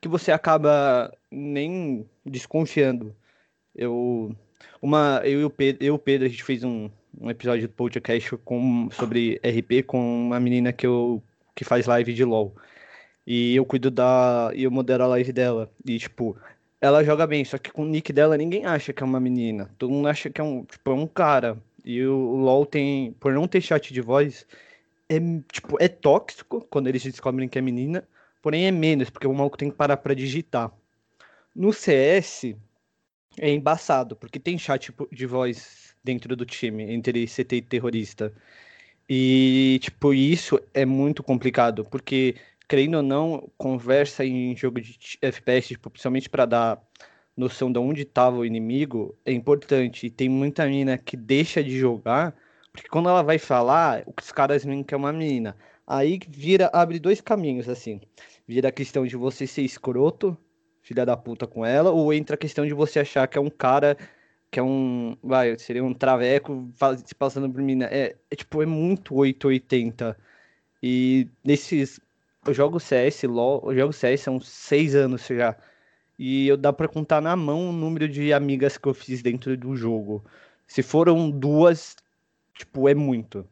[0.00, 3.14] que você acaba nem desconfiando.
[3.74, 4.34] Eu,
[4.82, 8.36] uma, eu e o Pedro, eu Pedro, a gente fez um, um episódio do podcast
[8.38, 11.22] com, sobre RP com uma menina que, eu,
[11.54, 12.54] que faz live de LoL.
[13.30, 14.50] E eu cuido da.
[14.54, 15.70] E eu modero a live dela.
[15.84, 16.34] E, tipo,
[16.80, 19.70] ela joga bem, só que com o nick dela ninguém acha que é uma menina.
[19.76, 21.58] Todo mundo acha que é um, tipo, é um cara.
[21.84, 23.12] E o, LoL tem.
[23.20, 24.46] Por não ter chat de voz,
[25.10, 25.18] é,
[25.52, 28.08] tipo, é tóxico quando eles descobrem que é menina.
[28.40, 30.72] Porém é menos, porque o maluco tem que parar pra digitar.
[31.54, 32.56] No CS
[33.38, 38.32] é embaçado, porque tem chat de voz dentro do time, entre CT e terrorista.
[39.08, 42.36] E, tipo, isso é muito complicado, porque,
[42.68, 46.82] querendo ou não, conversa em jogo de FPS, tipo, principalmente para dar
[47.36, 50.06] noção de onde estava o inimigo, é importante.
[50.06, 52.36] E tem muita mina que deixa de jogar,
[52.72, 55.56] porque quando ela vai falar, os caras veem que é uma menina.
[55.86, 58.00] Aí vira, abre dois caminhos, assim.
[58.46, 60.36] Vira a questão de você ser escroto,
[60.82, 63.50] filha da puta com ela, ou entra a questão de você achar que é um
[63.50, 63.96] cara,
[64.50, 66.68] que é um, vai, seria um traveco
[67.04, 67.86] se passando por mina.
[67.86, 70.16] É, é tipo, é muito 880.
[70.82, 72.00] E nesses,
[72.46, 75.56] eu jogo CS, LoL, eu jogo CS há uns seis anos já.
[76.18, 79.56] E eu dá pra contar na mão o número de amigas que eu fiz dentro
[79.56, 80.24] do jogo.
[80.66, 81.96] Se foram duas,
[82.54, 83.46] tipo, é muito.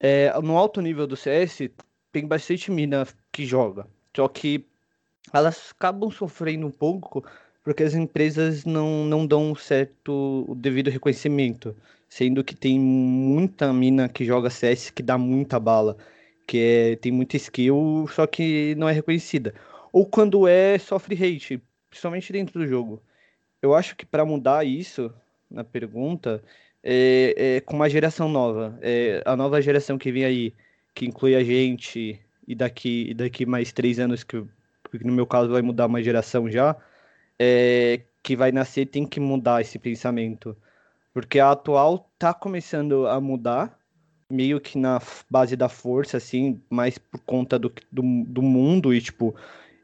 [0.00, 1.70] É, no alto nível do CS,
[2.12, 3.86] tem bastante mina que joga.
[4.14, 4.66] Só que
[5.32, 7.24] elas acabam sofrendo um pouco
[7.62, 11.76] porque as empresas não, não dão certo o devido reconhecimento.
[12.08, 15.96] Sendo que tem muita mina que joga CS que dá muita bala,
[16.46, 19.54] que é, tem muita skill, só que não é reconhecida.
[19.92, 23.02] Ou quando é, sofre hate, principalmente dentro do jogo.
[23.60, 25.12] Eu acho que para mudar isso,
[25.50, 26.42] na pergunta,
[26.82, 28.78] é, é com uma geração nova.
[28.82, 30.54] É, a nova geração que vem aí,
[30.94, 34.36] que inclui a gente, e daqui, e daqui mais três anos, que,
[35.02, 36.76] no meu caso vai mudar uma geração já,
[37.38, 40.56] é, que vai nascer tem que mudar esse pensamento.
[41.12, 43.78] Porque a atual tá começando a mudar,
[44.30, 49.00] meio que na base da força, assim, mais por conta do, do, do mundo e,
[49.00, 49.34] tipo,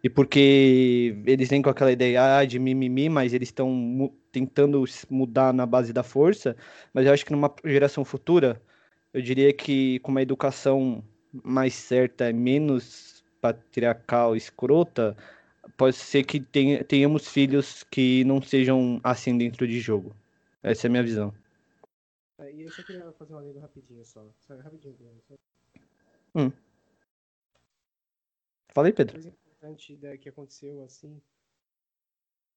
[0.03, 4.85] e porque eles vêm com aquela ideia ah, de mimimi, mas eles estão mu- tentando
[5.11, 6.57] mudar na base da força.
[6.93, 8.61] Mas eu acho que numa geração futura,
[9.13, 15.17] eu diria que com uma educação mais certa, menos patriarcal, escrota,
[15.77, 20.15] pode ser que tenha- tenhamos filhos que não sejam assim dentro de jogo.
[20.63, 21.42] Essa é a minha visão.
[22.39, 24.33] É, E eu só queria fazer uma lenda rapidinho só.
[24.41, 25.35] Só rapidinho, Guilherme, só
[28.75, 29.15] Fala aí, Pedro.
[29.15, 31.21] coisa importante da, que aconteceu assim.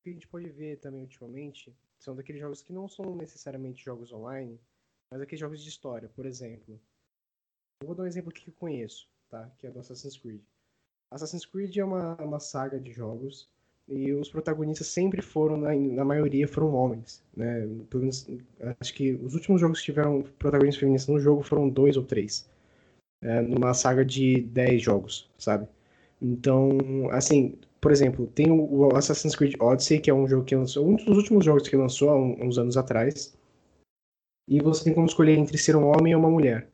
[0.02, 4.12] Que a gente pode ver também ultimamente são daqueles jogos que não são necessariamente jogos
[4.12, 4.60] online,
[5.10, 6.80] mas aqueles jogos de história, por exemplo.
[7.82, 9.50] Eu vou dar um exemplo aqui que eu conheço, tá?
[9.58, 10.42] Que é do Assassin's Creed.
[11.12, 13.50] Assassin's Creed é uma, uma saga de jogos
[13.88, 17.68] e os protagonistas sempre foram, na, na maioria, foram homens, né?
[17.94, 18.28] Menos,
[18.80, 22.50] acho que os últimos jogos que tiveram protagonistas feministas no jogo foram dois ou três.
[23.22, 25.68] É, numa saga de 10 jogos, sabe?
[26.22, 26.78] Então,
[27.12, 30.96] assim, por exemplo, tem o Assassin's Creed Odyssey, que é um jogo que lançou, um
[30.96, 33.36] dos últimos jogos que lançou há uns anos atrás.
[34.48, 36.68] E você tem como escolher entre ser um homem ou uma mulher.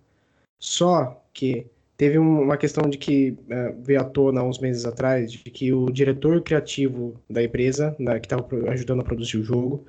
[0.60, 1.68] Só que
[2.02, 5.72] teve um- uma questão de que eh, veio à tona uns meses atrás, de que
[5.72, 9.86] o diretor criativo da empresa, né, que estava ajudando a produzir o jogo,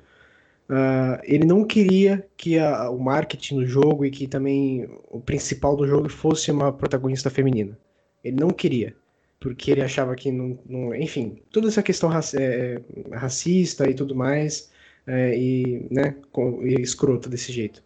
[0.69, 5.75] ah, ele não queria que a- o marketing do jogo e que também o principal
[5.75, 7.75] do jogo fosse uma protagonista feminina.
[8.23, 8.95] Ele não queria,
[9.39, 12.79] porque ele achava que não, não- enfim, toda essa questão raci- eh,
[13.11, 14.71] racista e tudo mais,
[15.07, 17.81] eh, e, né, com- e escrota desse jeito.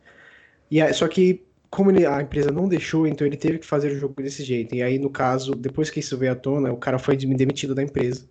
[0.69, 3.99] E só que como ele- a empresa não deixou, então ele teve que fazer o
[3.99, 4.75] jogo desse jeito.
[4.75, 7.83] E aí, no caso, depois que isso veio à tona, o cara foi demitido da
[7.83, 8.27] empresa,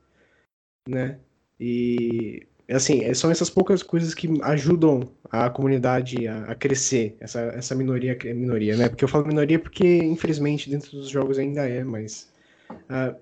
[0.89, 1.19] né?
[1.61, 7.41] E assim, é- são essas poucas coisas que ajudam a comunidade a, a crescer, essa,
[7.41, 8.89] essa minoria, minoria, né?
[8.89, 12.29] Porque eu falo minoria porque, infelizmente, dentro dos jogos ainda é, mas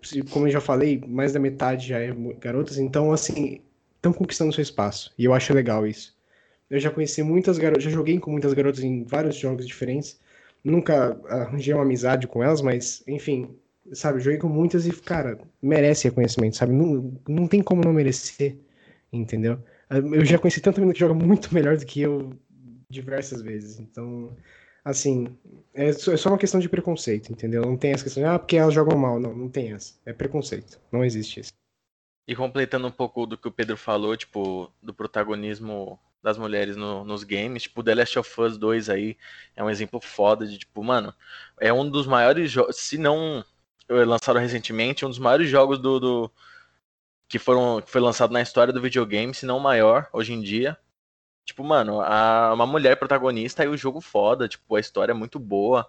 [0.03, 3.61] se- como eu já falei, mais da metade já é garotas, então assim,
[3.96, 5.12] estão conquistando seu espaço.
[5.18, 6.13] E eu acho legal isso.
[6.74, 10.18] Eu já conheci muitas garotas, já joguei com muitas garotas em vários jogos diferentes.
[10.64, 13.56] Nunca arranjei uma amizade com elas, mas, enfim,
[13.92, 16.72] sabe, joguei com muitas e, cara, merece reconhecimento, sabe?
[16.72, 18.56] Não, não tem como não merecer,
[19.12, 19.62] entendeu?
[19.88, 22.32] Eu já conheci tanta menina que joga muito melhor do que eu
[22.90, 23.78] diversas vezes.
[23.78, 24.37] Então,
[24.84, 25.28] assim,
[25.72, 27.62] é só, é só uma questão de preconceito, entendeu?
[27.62, 29.20] Não tem essa questão de, ah, porque elas jogam mal.
[29.20, 29.94] Não, não tem essa.
[30.04, 30.80] É preconceito.
[30.90, 31.52] Não existe isso.
[32.26, 37.04] E completando um pouco do que o Pedro falou, tipo, do protagonismo das mulheres no-
[37.04, 39.18] nos games, tipo, The Last of Us 2 aí
[39.56, 41.14] é um exemplo foda de, tipo, mano,
[41.60, 43.44] é um dos maiores jogos, se não
[43.90, 46.32] eh, lançado recentemente, um dos maiores jogos do, do-
[47.28, 50.76] que foram que foi lançado na história do videogame, se não maior hoje em dia.
[51.44, 55.38] Tipo, mano, a, uma mulher protagonista e o jogo foda, tipo, a história é muito
[55.40, 55.88] boa,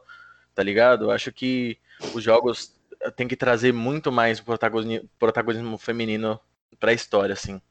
[0.56, 1.06] tá ligado?
[1.06, 1.80] Eu acho que
[2.14, 2.76] os jogos
[3.16, 6.40] tem que trazer muito mais protagoni- protagonismo feminino
[6.80, 7.62] pra história, assim.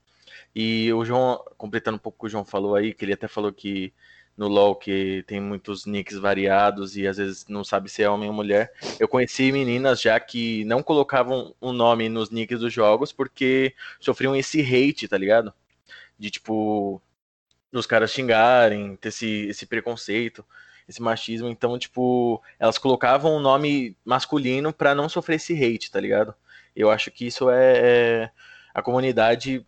[0.54, 3.26] E o João, completando um pouco o que o João falou aí, que ele até
[3.28, 3.92] falou que
[4.36, 8.28] no LoL que tem muitos nicks variados e às vezes não sabe se é homem
[8.28, 8.72] ou mulher.
[8.98, 14.34] Eu conheci meninas já que não colocavam um nome nos nicks dos jogos porque sofriam
[14.34, 15.52] esse hate, tá ligado?
[16.18, 17.00] De tipo,
[17.72, 20.44] os caras xingarem, ter esse, esse preconceito,
[20.88, 21.48] esse machismo.
[21.48, 26.34] Então, tipo, elas colocavam um nome masculino pra não sofrer esse hate, tá ligado?
[26.74, 28.22] Eu acho que isso é.
[28.24, 28.30] é-
[28.74, 29.64] a comunidade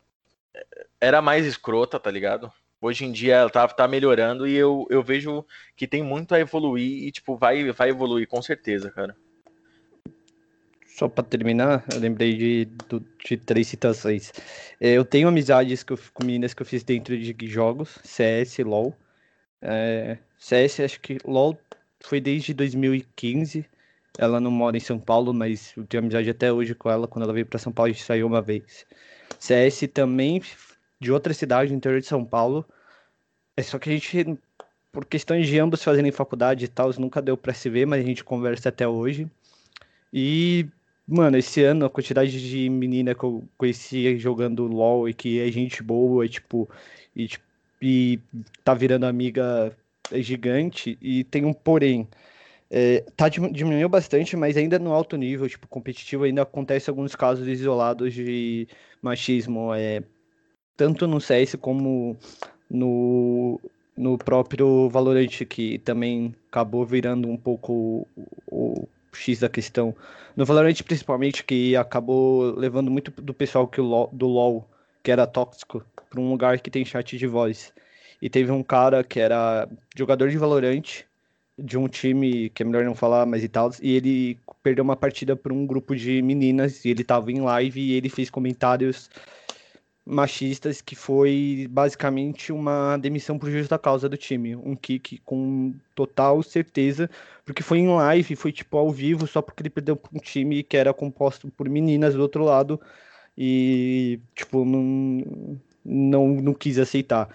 [1.00, 2.50] era mais escrota, tá ligado?
[2.80, 6.40] Hoje em dia ela tá, tá melhorando e eu, eu vejo que tem muito a
[6.40, 9.16] evoluir e, tipo, vai, vai evoluir com certeza, cara.
[10.86, 12.68] Só pra terminar, eu lembrei de,
[13.24, 14.32] de três citações.
[14.80, 18.58] É, Eu tenho amizades que eu, com meninas que eu fiz dentro de jogos, CS,
[18.60, 18.96] LoL.
[19.60, 21.58] É, CS, acho que LoL
[22.00, 23.66] foi desde 2015.
[24.18, 27.06] Ela não mora em São Paulo, mas eu tenho amizade até hoje com ela.
[27.06, 28.86] Quando ela veio pra São Paulo, a gente saiu uma vez.
[29.46, 30.42] CS também,
[31.00, 32.64] de outra cidade, no interior de São Paulo.
[33.56, 34.38] É só que a gente,
[34.92, 38.06] por questões de ambos fazerem faculdade e tal, nunca deu pra se ver, mas a
[38.06, 39.30] gente conversa até hoje.
[40.12, 40.66] E,
[41.06, 45.50] mano, esse ano a quantidade de menina que eu conheci jogando LoL e que é
[45.50, 46.68] gente boa, e, tipo,
[47.14, 47.44] e, tipo,
[47.80, 48.20] e
[48.64, 49.76] tá virando amiga
[50.10, 50.98] é gigante.
[51.00, 52.08] E tem um porém.
[52.70, 57.14] É, tá dim- diminuiu bastante, mas ainda no alto nível, tipo, competitivo, ainda acontece alguns
[57.14, 58.66] casos isolados de
[59.00, 60.02] machismo, é,
[60.76, 62.16] tanto no CS como
[62.70, 63.60] no,
[63.96, 69.94] no próprio Valorant, que também acabou virando um pouco o, o X da questão.
[70.36, 74.68] No Valorant, principalmente, que acabou levando muito do pessoal que do LoL,
[75.02, 77.72] que era tóxico, para um lugar que tem chat de voz.
[78.20, 81.04] E teve um cara que era jogador de Valorant,
[81.58, 84.96] de um time que é melhor não falar, mas e tal, e ele perdeu uma
[84.96, 89.10] partida para um grupo de meninas, e ele tava em live e ele fez comentários
[90.06, 96.42] machistas que foi basicamente uma demissão por justa causa do time, um kick com total
[96.44, 97.10] certeza,
[97.44, 100.62] porque foi em live, foi tipo ao vivo, só porque ele perdeu para um time
[100.62, 102.80] que era composto por meninas do outro lado
[103.36, 107.28] e tipo não não, não quis aceitar.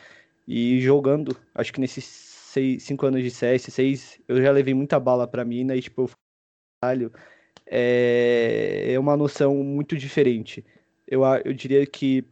[0.47, 4.99] E jogando, acho que nesses seis, cinco anos de CS, seis, eu já levei muita
[4.99, 6.09] bala pra mina e tipo,
[6.83, 7.11] eu
[7.65, 10.65] é, é uma noção muito diferente.
[11.07, 12.25] Eu, eu diria que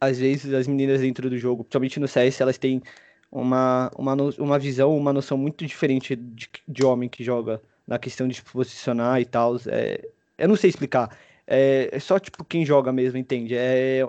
[0.00, 2.80] às vezes as meninas dentro do jogo, principalmente no CS, elas têm
[3.30, 8.28] uma, uma, uma visão, uma noção muito diferente de, de homem que joga na questão
[8.28, 9.56] de se posicionar e tal.
[9.66, 10.08] É,
[10.38, 11.16] eu não sei explicar.
[11.46, 13.56] É, é só tipo quem joga mesmo, entende?
[13.56, 14.06] É,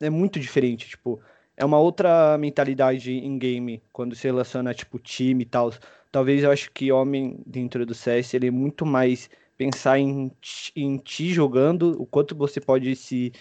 [0.00, 1.20] é muito diferente, tipo,
[1.56, 5.72] é uma outra mentalidade em game quando se relaciona tipo time e tal.
[6.10, 10.30] Talvez eu acho que homem dentro do CS ele é muito mais pensar em,
[10.74, 13.32] em ti jogando, o quanto você pode se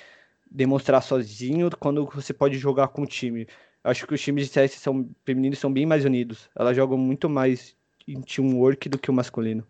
[0.50, 3.48] demonstrar sozinho, quando você pode jogar com o time.
[3.84, 6.50] Acho que os times de CS são femininos são bem mais unidos.
[6.56, 7.76] Elas jogam muito mais
[8.08, 9.66] em teamwork do que o masculino.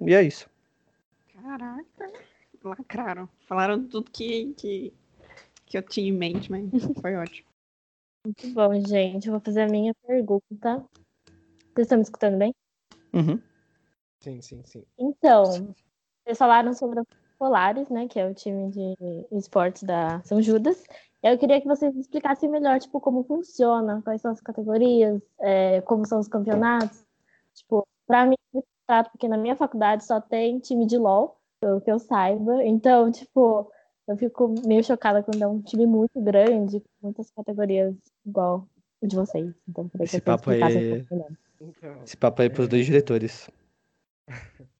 [0.00, 0.48] E é isso.
[1.34, 2.12] Caraca,
[2.64, 3.28] lacraram.
[3.46, 4.92] Falaram tudo que, que,
[5.66, 6.64] que eu tinha em mente, mas
[7.00, 7.51] foi ótimo.
[8.24, 9.26] Muito bom, gente.
[9.26, 10.84] Eu vou fazer a minha pergunta.
[11.74, 12.54] Vocês estão me escutando bem?
[13.12, 13.40] Uhum.
[14.20, 14.84] Sim, sim, sim.
[14.96, 15.74] Então,
[16.24, 17.04] vocês falaram sobre a
[17.36, 18.06] Polaris, né?
[18.06, 18.94] Que é o time de
[19.32, 20.84] esportes da São Judas.
[21.20, 26.06] Eu queria que vocês explicassem melhor, tipo, como funciona, quais são as categorias, é, como
[26.06, 27.04] são os campeonatos.
[27.54, 28.36] Tipo, pra mim
[28.88, 32.64] é porque na minha faculdade só tem time de LOL, pelo que eu saiba.
[32.64, 33.70] Então, tipo,
[34.08, 37.94] eu fico meio chocada quando é um time muito grande, com muitas categorias
[38.26, 38.68] igual
[39.00, 39.54] o de vocês.
[39.68, 40.98] Então, que Esse vocês papo aí é-.
[40.98, 43.50] Então, Esse papo aí pros dois diretores.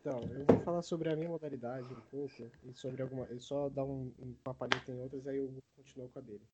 [0.00, 3.24] Então, eu vou falar sobre a minha modalidade um pouco e sobre alguma.
[3.24, 4.12] Eu só dar um,
[4.44, 6.46] uma palheta em outras, aí eu continuo com a dele.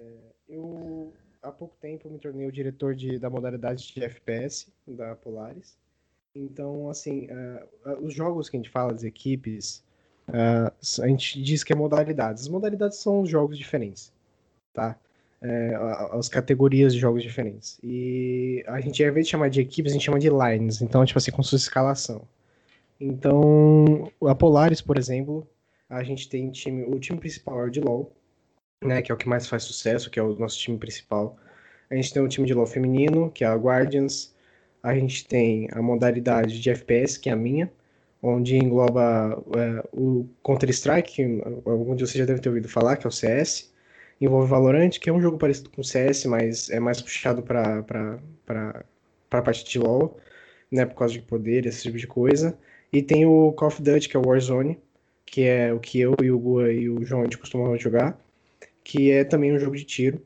[0.00, 1.12] É, eu,
[1.42, 5.78] há pouco tempo, me tornei o diretor de, da modalidade de FPS da Polaris.
[6.34, 9.84] Então, assim, ah, os jogos que a gente fala, as equipes,
[10.28, 10.72] ah,
[11.02, 12.42] a gente diz que é modalidades.
[12.42, 14.12] As modalidades são os jogos diferentes,
[14.72, 14.96] tá?
[15.42, 15.74] É,
[16.12, 17.78] as categorias de jogos diferentes.
[17.82, 20.82] E a gente, ao invés de chamar de equipes, a gente chama de lines.
[20.82, 22.26] Então, tipo assim, com sua escalação.
[23.00, 25.46] Então, a Polaris, por exemplo,
[25.88, 28.10] a gente tem time, o time principal é o de LoL,
[28.82, 31.36] né, que é o que mais faz sucesso, que é o nosso time principal.
[31.90, 34.34] A gente tem o time de LoL feminino, que é a Guardians.
[34.82, 37.70] A gente tem a modalidade de FPS, que é a minha,
[38.22, 43.06] onde engloba é, o Counter-Strike, que algum de vocês já deve ter ouvido falar, que
[43.06, 43.72] é o CS.
[44.20, 47.84] Envolve Valorant, que é um jogo parecido com o CS, mas é mais puxado para
[49.30, 50.18] a parte de LoL,
[50.70, 52.58] né, por causa de poder, esse tipo de coisa.
[52.92, 54.78] E tem o Call of Duty, que é o Warzone,
[55.26, 58.18] que é o que eu e o Gua e o João a gente costumamos jogar,
[58.84, 60.22] que é também um jogo de tiro.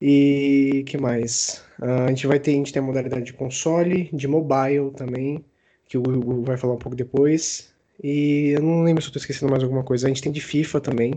[0.00, 1.64] E que mais?
[1.80, 5.44] Ah, a gente vai ter, a gente tem a modalidade de console, de mobile também,
[5.88, 7.72] que o Gu vai falar um pouco depois.
[8.02, 10.06] E eu não lembro se eu tô esquecendo mais alguma coisa.
[10.06, 11.14] A gente tem de FIFA também.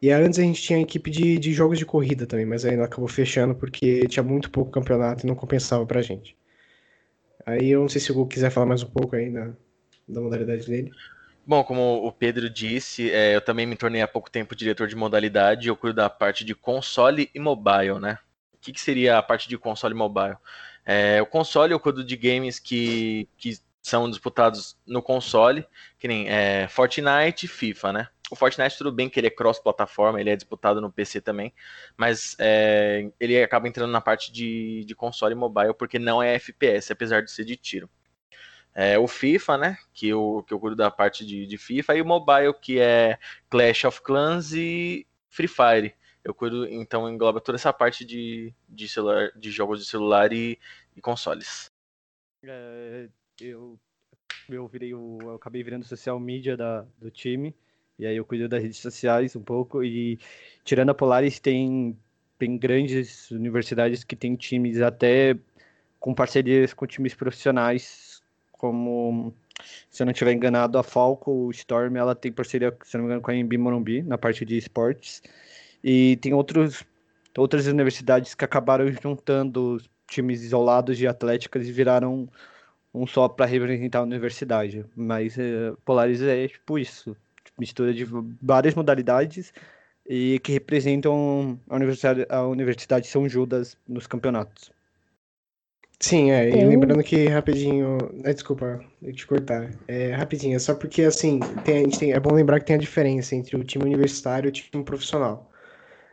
[0.00, 2.84] E antes a gente tinha a equipe de, de jogos de corrida também, mas ela
[2.84, 6.36] acabou fechando porque tinha muito pouco campeonato e não compensava pra gente.
[7.46, 9.52] Aí eu não sei se o Gu quiser falar mais um pouco aí da,
[10.08, 10.90] da modalidade dele.
[11.46, 14.96] Bom, como o Pedro disse, é, eu também me tornei há pouco tempo diretor de
[14.96, 15.68] modalidade.
[15.68, 18.18] Eu cuido da parte de console e mobile, né?
[18.54, 20.36] O que, que seria a parte de console e mobile?
[20.86, 25.66] É, o console eu cuido de games que, que são disputados no console,
[25.98, 28.08] que nem é, Fortnite e FIFA, né?
[28.30, 31.52] O Fortnite, tudo bem que ele é cross-plataforma, ele é disputado no PC também,
[31.94, 36.34] mas é, ele acaba entrando na parte de, de console e mobile porque não é
[36.34, 37.90] FPS, apesar de ser de tiro.
[38.74, 39.78] É, o FIFA, né?
[39.92, 43.18] Que eu, que eu cuido da parte de, de FIFA, e o mobile, que é
[43.50, 45.94] Clash of Clans e Free Fire.
[46.24, 50.58] Eu cuido, então engloba toda essa parte de, de, celular, de jogos de celular e,
[50.96, 51.66] e consoles.
[52.42, 53.08] É,
[53.40, 53.78] eu,
[54.48, 57.54] eu virei o, eu acabei virando social media da, do time.
[57.98, 59.82] E aí eu cuido das redes sociais um pouco.
[59.82, 60.18] E
[60.64, 61.96] tirando a Polaris, tem,
[62.38, 65.36] tem grandes universidades que têm times até
[66.00, 68.22] com parcerias com times profissionais,
[68.52, 69.32] como,
[69.88, 73.22] se eu não estiver enganado, a Falco, Storm, ela tem parceria, se não me engano,
[73.22, 75.22] com a Embi Morumbi, na parte de esportes.
[75.82, 76.84] E tem outros,
[77.38, 82.28] outras universidades que acabaram juntando times isolados de atléticas e viraram
[82.94, 84.84] um só para representar a universidade.
[84.94, 87.16] Mas é, Polaris é tipo isso,
[87.58, 88.06] mistura de
[88.40, 89.52] várias modalidades
[90.06, 94.70] e que representam a Universidade, a Universidade São Judas nos campeonatos.
[95.98, 97.96] Sim, é, e Tem- lembrando que rapidinho.
[98.24, 99.70] é, desculpa, eu te cortar.
[99.88, 102.76] É, rapidinho, é só porque assim, tem, a gente tem, é bom lembrar que tem
[102.76, 105.50] a diferença entre o time universitário e o time profissional.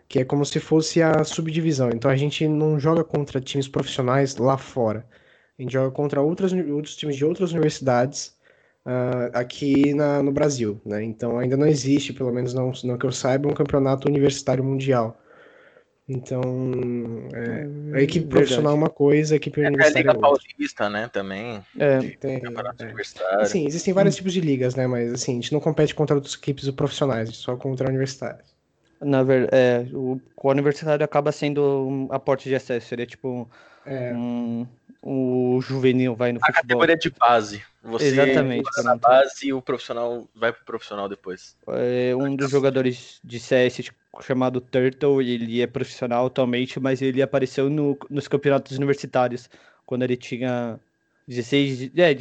[0.08, 1.90] Que é como se fosse a subdivisão.
[1.90, 5.06] Então a gente não joga contra times profissionais lá fora.
[5.62, 8.36] A gente joga contra outras, outros times de outras universidades
[8.84, 11.04] ah, aqui na, no Brasil, né?
[11.04, 15.18] Então ainda não existe, pelo menos não, não que eu saiba, um campeonato universitário mundial.
[16.10, 16.42] Então,
[17.34, 20.42] é, a equipe profissional é uma coisa, a equipe É a universitária Liga é outra.
[20.50, 21.08] Paulista, né?
[21.08, 21.64] Também.
[21.78, 22.84] É, Tem, é.
[22.84, 23.40] universitário.
[23.40, 24.88] Assim, existem vários tipos de ligas, né?
[24.88, 28.50] Mas assim, a gente não compete contra outras equipes profissionais, a gente só contra universitários.
[29.00, 33.50] na verdade, é, o, o universitário acaba sendo um aporte de acesso, seria tipo
[33.86, 34.68] É, um,
[35.02, 36.62] o juvenil vai no A futebol.
[36.62, 37.64] categoria de base.
[37.84, 41.56] Você Exatamente, na base e o profissional vai pro profissional depois.
[41.68, 43.90] É, um dos jogadores de CS
[44.22, 49.50] chamado Turtle, ele é profissional atualmente, mas ele apareceu no- nos campeonatos universitários,
[49.86, 50.80] quando ele tinha
[51.28, 52.14] 16, é,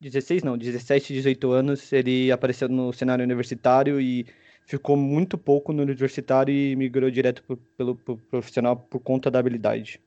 [0.00, 4.26] 16 não, 17, 18 anos, ele apareceu no cenário universitário e
[4.66, 9.38] ficou muito pouco no universitário e migrou direto pro, pelo pro profissional por conta da
[9.38, 10.00] habilidade.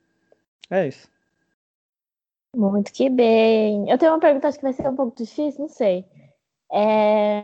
[0.70, 1.08] É isso.
[2.56, 3.90] Muito que bem.
[3.90, 6.06] Eu tenho uma pergunta, acho que vai ser um pouco difícil, não sei.
[6.72, 7.44] É,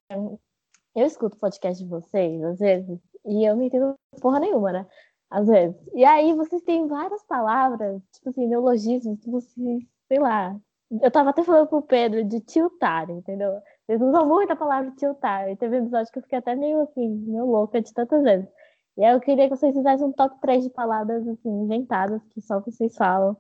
[0.96, 4.88] Eu escuto podcast de vocês, às vezes, e eu não entendo porra nenhuma, né?
[5.30, 5.76] Às vezes.
[5.94, 10.56] E aí vocês têm várias palavras, tipo assim, neologismos, que vocês, sei lá.
[11.02, 13.52] Eu tava até falando com o Pedro de tiltar, entendeu?
[13.86, 15.50] Vocês usam muito a palavra tiltar.
[15.50, 18.48] E teve um episódio que eu fiquei até meio assim, meio louca de tantas vezes.
[18.98, 22.42] E aí eu queria que vocês fizessem um top 3 de palavras assim, inventadas, que
[22.42, 23.36] só vocês falam,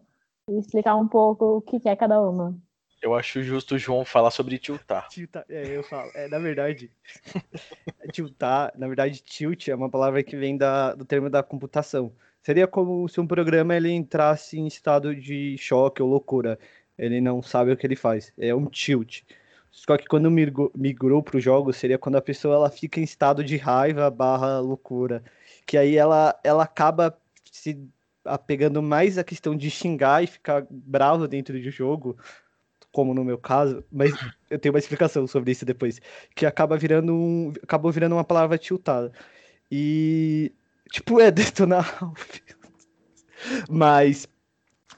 [0.49, 2.57] e explicar um pouco o que é cada uma.
[3.01, 5.09] Eu acho justo o João falar sobre tiltar.
[5.09, 6.09] Tiltar, é, eu falo.
[6.15, 6.89] É, na verdade,
[8.13, 12.13] tiltar, na verdade, tilt é uma palavra que vem da, do termo da computação.
[12.41, 16.57] Seria como se um programa ele entrasse em estado de choque ou loucura.
[16.97, 18.31] Ele não sabe o que ele faz.
[18.37, 19.23] É um tilt.
[19.69, 23.03] Só que quando migrou, migrou para o jogo, seria quando a pessoa ela fica em
[23.03, 25.23] estado de raiva barra loucura.
[25.65, 27.17] Que aí ela, ela acaba
[27.51, 27.79] se
[28.25, 32.17] apegando mais à questão de xingar e ficar bravo dentro do jogo,
[32.91, 34.13] como no meu caso, mas
[34.49, 35.99] eu tenho uma explicação sobre isso depois,
[36.35, 39.11] que acaba virando um, acabou virando uma palavra tiltada.
[39.71, 40.51] E
[40.91, 41.99] tipo, é detonar.
[43.69, 44.27] mas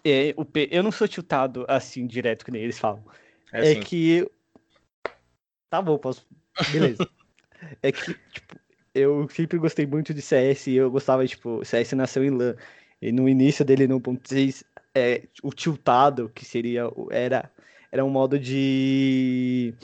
[0.04, 3.04] é, o P, eu não sou tiltado assim direto que nem eles falam.
[3.52, 4.30] É, É, assim, que
[5.70, 6.28] tá bom, posso.
[6.72, 7.10] Beleza.
[7.82, 8.56] é que tipo,
[8.94, 12.56] eu sempre gostei muito de CS e eu gostava tipo, CS nasceu em LAN.
[13.06, 14.64] E no início dele no 1.6,
[14.96, 17.52] é, o tiltado, que seria era
[17.92, 19.76] era um modo de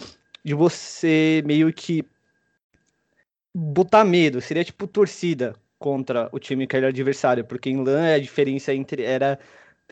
[0.44, 2.04] de você meio que
[3.54, 8.18] botar medo, seria tipo torcida contra o time que era adversário, porque em LAN a
[8.18, 9.38] diferença entre era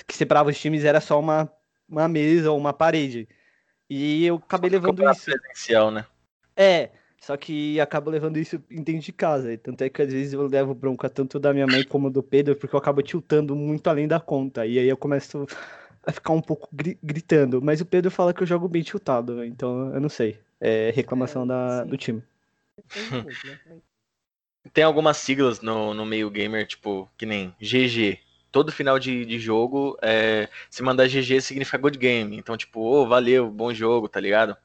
[0.07, 1.51] que separava os times era só uma
[1.87, 3.29] uma mesa ou uma parede.
[3.87, 5.25] E eu acabei levando isso.
[5.25, 6.03] presencial, né?
[6.57, 6.89] É,
[7.21, 9.53] só que acabo levando isso em dentro de casa.
[9.53, 12.23] e Tanto é que às vezes eu levo bronca tanto da minha mãe como do
[12.23, 14.65] Pedro, porque eu acabo tiltando muito além da conta.
[14.65, 15.45] E aí eu começo
[16.03, 17.61] a ficar um pouco gri- gritando.
[17.61, 20.39] Mas o Pedro fala que eu jogo bem tiltado, então eu não sei.
[20.59, 22.23] É reclamação É, da, do time.
[22.95, 23.25] Né?
[24.73, 28.19] Tem algumas siglas no, no meio gamer, tipo, que nem GG.
[28.51, 32.35] Todo final de, de jogo, é, se mandar GG significa good game.
[32.37, 34.57] Então, tipo, ô, valeu, bom jogo, tá ligado?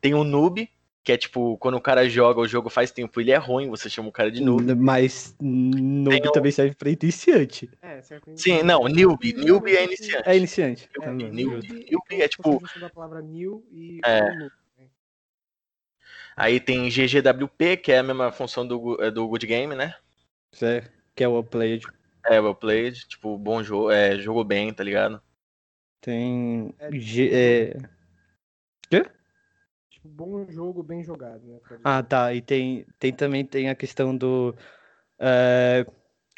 [0.00, 0.68] Tem o noob,
[1.02, 3.88] que é tipo, quando o cara joga o jogo faz tempo, ele é ruim, você
[3.88, 4.74] chama o cara de noob.
[4.74, 7.70] Mas noob Tem o- também serve pra iniciante.
[7.80, 8.42] É, certamente.
[8.42, 9.32] Sim, não, newbie.
[9.32, 10.28] Newbie é iniciante.
[10.28, 10.88] É iniciante.
[11.00, 11.42] É, newbie.
[11.56, 11.72] justo.
[11.74, 14.20] Newbie é tipo- a palavra new e É.
[14.22, 14.50] né?
[16.36, 19.94] Aí tem GGWP, que é a mesma função do, é do good game, né?
[20.52, 20.90] Certo.
[21.14, 21.86] Que é o played.
[22.26, 25.20] É, well played, tipo, bom jogo, é, jogou bem, tá ligado?
[26.00, 26.74] Tem.
[26.78, 27.76] É, G- é,
[30.00, 31.58] Tipo, bom jogo, bem jogado, né?
[31.84, 32.32] Ah, tá.
[32.34, 34.54] E tem, tem também tem a questão do
[35.18, 35.84] eh,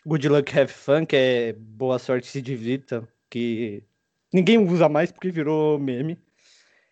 [0.05, 3.85] Good Luck Have Fun, que é boa sorte se divirta, que
[4.33, 6.19] ninguém usa mais porque virou meme.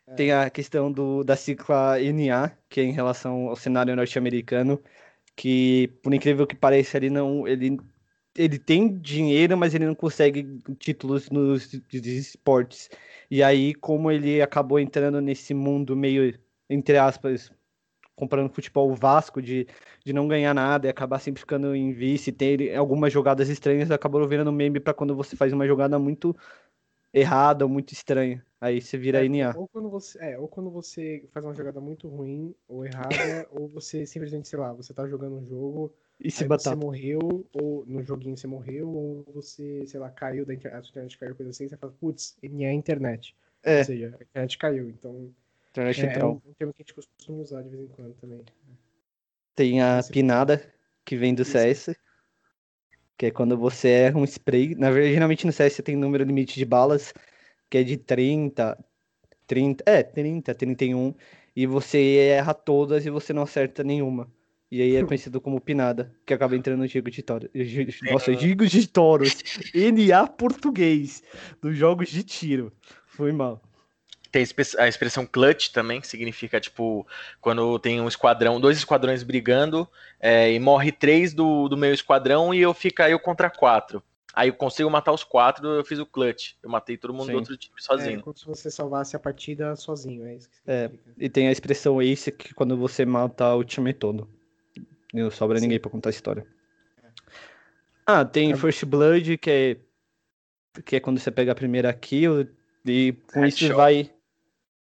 [0.07, 0.15] É.
[0.15, 4.81] Tem a questão do, da cicla NA, que é em relação ao cenário norte-americano,
[5.35, 7.79] que por incrível que pareça, ele não, ele,
[8.37, 12.89] ele tem dinheiro, mas ele não consegue títulos nos esportes.
[13.31, 16.39] E aí, como ele acabou entrando nesse mundo meio,
[16.71, 17.53] entre aspas,
[18.15, 19.67] comprando futebol Vasco de,
[20.05, 24.27] de não ganhar nada e acabar sempre ficando em vice, ter algumas jogadas estranhas, acabou
[24.29, 26.37] virando meme para quando você faz uma jogada muito
[27.13, 28.45] errada ou muito estranha.
[28.61, 29.57] Aí você vira É, NA.
[29.57, 33.09] Ou quando você, é, ou quando você faz uma jogada muito ruim ou errada,
[33.51, 37.85] ou você simplesmente, sei lá, você tá jogando um jogo, E se você morreu, ou
[37.87, 41.51] no joguinho você morreu, ou você, sei lá, caiu da internet, a internet caiu, coisa
[41.51, 43.35] assim, você fala, putz, NA é internet.
[43.63, 44.91] É, Ou seja, a internet caiu.
[44.91, 45.35] Então,
[45.71, 46.43] internet é, é central.
[46.45, 48.45] um, um termo que a gente costuma usar de vez em quando também.
[49.55, 50.73] Tem a Esse- pinada,
[51.05, 51.53] que vem do Isso.
[51.53, 51.97] CS,
[53.17, 54.75] que é quando você erra um spray.
[54.75, 57.13] Na verdade, geralmente no CS você tem número limite de balas,
[57.69, 58.79] que é de 30,
[59.47, 61.15] 30, é, 30, 31,
[61.55, 64.31] e você erra todas e você não acerta nenhuma.
[64.71, 67.51] E aí é conhecido como pinada, que acaba entrando no Gigo de Toros.
[68.11, 69.43] Nossa, Gigo de Toros.
[69.75, 71.23] NA português,
[71.61, 72.73] dos jogos de tiro.
[73.07, 73.61] Foi mal.
[74.31, 77.07] Tem a express- a expressão clutch também, que significa, tipo,
[77.41, 79.89] quando tem um esquadrão, dois esquadrões brigando,
[80.21, 84.03] é, e morre três do, do meu esquadrão e eu fico eu contra quatro.
[84.33, 86.53] Aí eu consigo matar os quatro, eu fiz o clutch.
[86.63, 87.33] Eu matei todo mundo Sim.
[87.33, 88.23] do outro time É, sozinho.
[88.23, 90.89] como se você salvasse a partida sozinho, é isso que É.
[91.19, 94.29] E tem a expressão ace, que quando você mata o time todo.
[95.13, 95.63] Não sobra Sim.
[95.65, 96.47] ninguém pra contar a história.
[98.07, 98.57] Ah, tem É.
[98.57, 99.77] First Blood, que é,
[100.85, 102.49] que é quando você pega a primeira kill,
[102.87, 103.73] e com isso Headshot.
[103.77, 104.11] vai.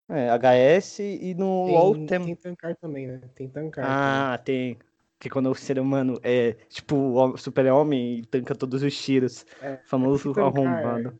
[0.08, 2.24] É, HS e no LoL Tem, tem.
[2.26, 3.20] tem tancar também, né?
[3.34, 3.84] Tem tancar.
[3.84, 3.98] também.
[4.00, 4.78] Ah, tem.
[5.18, 9.44] Que quando o ser humano é tipo o super-homem e tanca todos os tiros.
[9.60, 11.18] É, Famoso tancar- arrombado.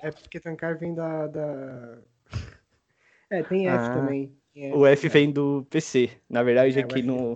[0.00, 1.26] É porque tancar vem da.
[1.26, 1.98] da...
[3.30, 3.94] É, tem F Ah.
[3.94, 4.32] também.
[4.56, 5.10] é, O F é.
[5.10, 6.10] vem do PC.
[6.30, 7.34] Na verdade, É, aqui F no.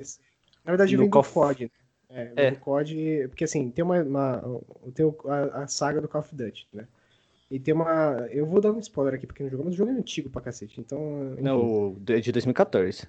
[0.65, 1.71] Na verdade, no vem do COD.
[2.09, 2.51] É, É.
[2.53, 4.61] do COD, porque assim, tem uma, uma
[4.95, 6.87] tem a, a saga do Call of Duty, né?
[7.53, 9.91] E tem uma, eu vou dar um spoiler aqui porque não jogou, mas o jogo
[9.91, 13.07] é antigo pra cacete, então, Não, o de de 2014.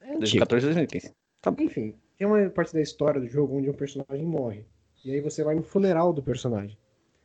[0.00, 0.20] é antigo.
[0.20, 1.12] 2014 2015.
[1.42, 1.62] Tá bom.
[1.62, 4.64] Enfim, tem uma parte da história do jogo onde um personagem morre.
[5.04, 6.76] E aí você vai no funeral do personagem.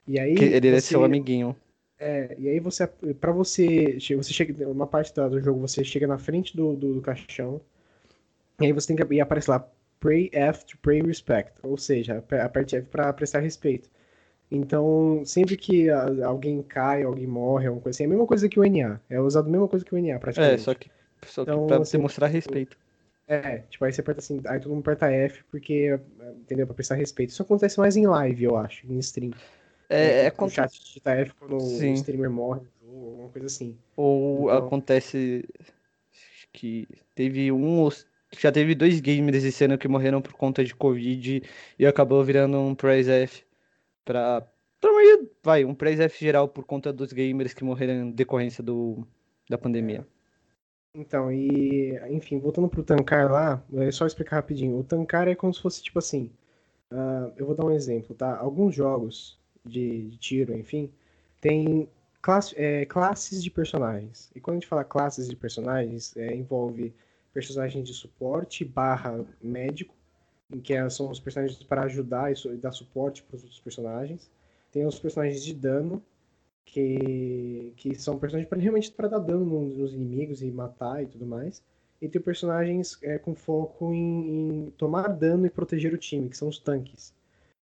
[0.05, 1.55] E aí Que ele é você- seu amiguinho.
[1.97, 6.17] É, e aí você, pra você, você chega, uma parte do jogo, você chega na
[6.17, 7.61] frente do, do, do caixão,
[8.59, 9.65] e aí você tem que, e aparece lá,
[9.99, 13.87] pray F to pray respect, ou seja, ap- aperte F pra prestar respeito.
[14.51, 18.59] Então, sempre que alguém cai, alguém morre, alguma coisa assim, é a mesma coisa que
[18.59, 20.61] o NA, é usado a mesma coisa que o NA, É, praticamente.
[20.61, 20.91] só que,
[21.25, 22.77] só que Então, pra assim, demonstrar respeito.
[23.27, 25.97] É, tipo, aí você aperta assim, aí todo mundo aperta F, porque,
[26.41, 27.29] entendeu, pra prestar respeito.
[27.29, 29.31] Isso acontece mais em live, eu acho, em stream.
[29.87, 31.91] É, é no quando- chat digita F quando Sim.
[31.91, 33.77] o streamer morre jogo, alguma coisa assim.
[33.95, 35.45] Ou Então- acontece
[36.51, 37.93] que teve um, ou-
[38.37, 41.41] já teve dois gamers esse ano que morreram por conta de Covid
[41.79, 43.43] e acabou virando um Prize F
[44.05, 44.41] pra,
[44.79, 48.63] pra maioria- vai, um Prize F geral por conta dos gamers que morreram em decorrência
[48.63, 49.05] do,
[49.49, 50.05] da pandemia.
[50.95, 54.77] Então, e enfim, voltando pro Tankar lá, é só explicar rapidinho.
[54.77, 56.29] O Tankar é como se fosse tipo assim.
[56.91, 58.37] ah, eu vou dar um exemplo, tá?
[58.37, 60.91] Alguns jogos de, de tiro, enfim,
[61.39, 61.87] tem
[62.21, 64.29] classe- é, classes de personagens.
[64.35, 66.93] E quando a gente fala classes de personagens, é, envolve
[67.33, 69.95] personagens de suporte barra médico,
[70.53, 74.29] em que é- são os personagens para ajudar e dar suporte para os outros personagens.
[74.71, 76.01] Tem os personagens de dano,
[76.65, 81.25] que, que são personagens pra, realmente para dar dano nos, inimigos e matar e tudo
[81.25, 81.61] mais.
[82.01, 86.37] E tem personagens é, com foco em, em tomar dano e proteger o time, que
[86.37, 87.13] são os tanques.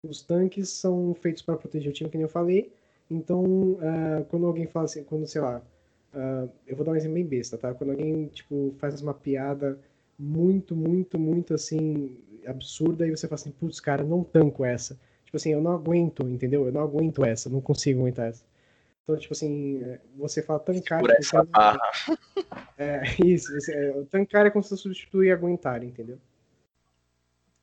[0.04, 2.72] Os tanques são feitos para proteger o time, que nem eu falei.
[3.10, 5.62] Então, ah, quando alguém fala assim, quando, sei lá,
[6.14, 7.74] ah, eu vou dar um exemplo bem besta, tá?
[7.74, 9.80] Quando alguém, tipo, faz uma piada
[10.18, 12.18] muito, muito, muito, assim,
[12.48, 15.00] absurda, e você fala assim, putz, cara, não tanco essa.
[15.26, 16.66] Tipo assim, eu não aguento, entendeu?
[16.66, 18.44] Eu não aguento essa, não consigo aguentar essa.
[19.04, 21.00] Então, tipo assim, é, você fala tancar...
[21.00, 21.80] Por porque essa barra.
[22.78, 23.52] É, isso.
[23.54, 26.20] Você, é, tancar é como se substituir aguentar, entendeu?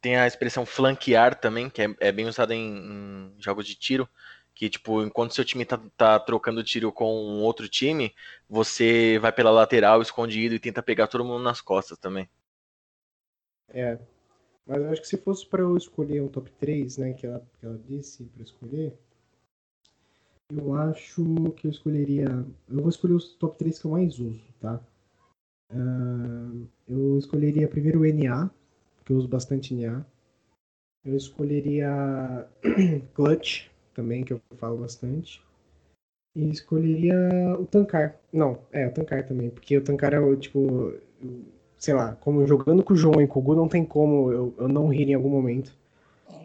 [0.00, 4.08] Tem a expressão flanquear também, que é, é bem usada em, em jogos de tiro.
[4.54, 8.14] Que, tipo, enquanto seu time tá, tá trocando tiro com um outro time,
[8.48, 12.28] você vai pela lateral escondido e tenta pegar todo mundo nas costas também.
[13.68, 13.98] É.
[14.70, 17.44] Mas eu acho que se fosse pra eu escolher um top 3, né, que ela,
[17.58, 18.96] que ela disse pra escolher,
[20.48, 21.24] eu acho
[21.56, 22.46] que eu escolheria.
[22.68, 24.80] Eu vou escolher os top 3 que eu mais uso, tá?
[25.72, 26.52] Ah,
[26.88, 28.48] eu escolheria primeiro o NA,
[29.04, 30.06] que eu uso bastante NA.
[31.04, 32.48] Eu escolheria
[33.12, 35.42] Clutch, também, que eu falo bastante.
[36.36, 37.18] E escolheria
[37.58, 38.20] o Tankar.
[38.32, 40.94] Não, é, o Tankar também, porque o Tankar é o, tipo,
[41.80, 44.54] sei lá, como jogando com o João e com o Gu, não tem como eu,
[44.58, 45.74] eu não rir em algum momento.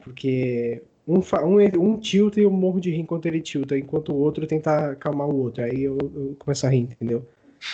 [0.01, 4.17] Porque um, um, um tilta e eu morro de rir enquanto ele tilta, enquanto o
[4.17, 5.61] outro tenta acalmar o outro.
[5.61, 7.27] Aí eu, eu começo a rir, entendeu?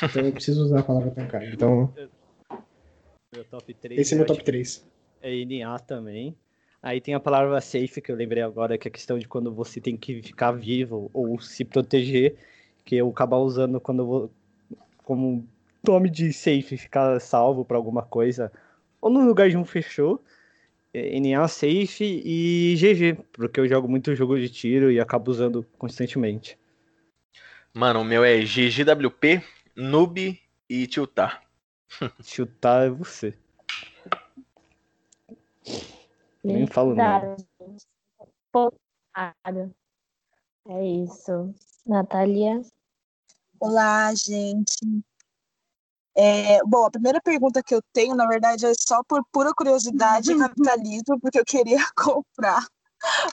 [0.03, 1.43] Então eu preciso usar a palavra Tankar.
[1.43, 1.93] Então,
[3.31, 4.83] Meu top 3 esse é meu top 3.
[5.21, 6.35] é NA também.
[6.81, 9.53] Aí tem a palavra safe, que eu lembrei agora, que é a questão de quando
[9.53, 12.35] você tem que ficar vivo ou se proteger,
[12.83, 14.31] que eu acabar usando quando eu vou
[15.03, 15.47] como
[15.85, 18.51] nome de safe, ficar salvo pra alguma coisa,
[19.01, 20.23] ou no lugar de um fechou.
[20.93, 25.65] é, NA safe e GG, porque eu jogo muito jogo de tiro e acabo usando
[25.77, 26.57] constantemente.
[27.73, 29.41] Mano, o meu é GGWP,
[29.75, 31.43] Noob e Tiltar.
[32.23, 33.37] Chutar é você.
[36.43, 36.95] Nem falo.
[38.51, 39.73] Focado.
[40.67, 41.53] É isso.
[41.85, 42.61] Natália.
[43.59, 45.03] Olá, gente.
[46.15, 50.31] É, bom, a primeira pergunta que eu tenho, na verdade, é só por pura curiosidade
[50.31, 50.37] e
[50.75, 52.65] capitalismo, porque eu queria comprar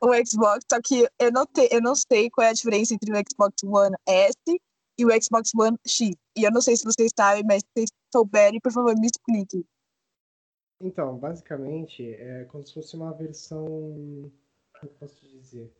[0.03, 3.13] o Xbox, só que eu não, te, eu não sei qual é a diferença entre
[3.13, 4.37] o Xbox One S
[4.99, 6.15] e o Xbox One X.
[6.37, 9.65] E eu não sei se vocês sabem, mas se vocês souberem, por favor, me expliquem.
[10.81, 13.65] Então, basicamente, é como se fosse uma versão.
[14.81, 15.73] Como posso te dizer?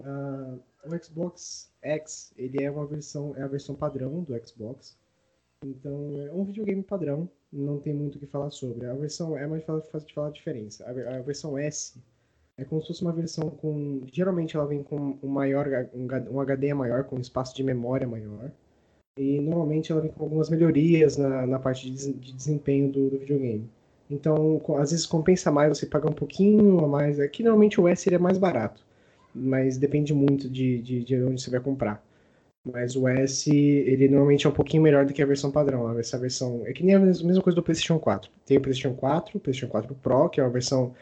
[0.00, 4.96] Ah, o Xbox X, ele é uma versão, é a versão padrão do Xbox.
[5.64, 8.86] Então, é um videogame padrão, não tem muito o que falar sobre.
[8.86, 10.84] A versão é mais fácil de falar a diferença.
[10.88, 11.98] A, ver- a versão S
[12.58, 14.02] é como se fosse uma versão com.
[14.12, 18.50] Geralmente ela vem com um maior, um, HD maior, com espaço de memória maior.
[19.18, 23.18] E normalmente ela vem com algumas melhorias na, na parte de, de desempenho do, do
[23.18, 23.68] videogame.
[24.10, 27.20] Então, às vezes compensa mais você pagar um pouquinho a mais.
[27.20, 28.84] Aqui normalmente o S ele é mais barato,
[29.34, 32.04] mas depende muito de, de, de onde você vai comprar.
[32.72, 35.98] Mas o S, ele normalmente é um pouquinho melhor do que a versão padrão.
[35.98, 38.30] Essa versão é que nem a mesma coisa do PlayStation 4.
[38.46, 40.94] Tem o PlayStation 4, o PlayStation 4 Pro, que é uma versão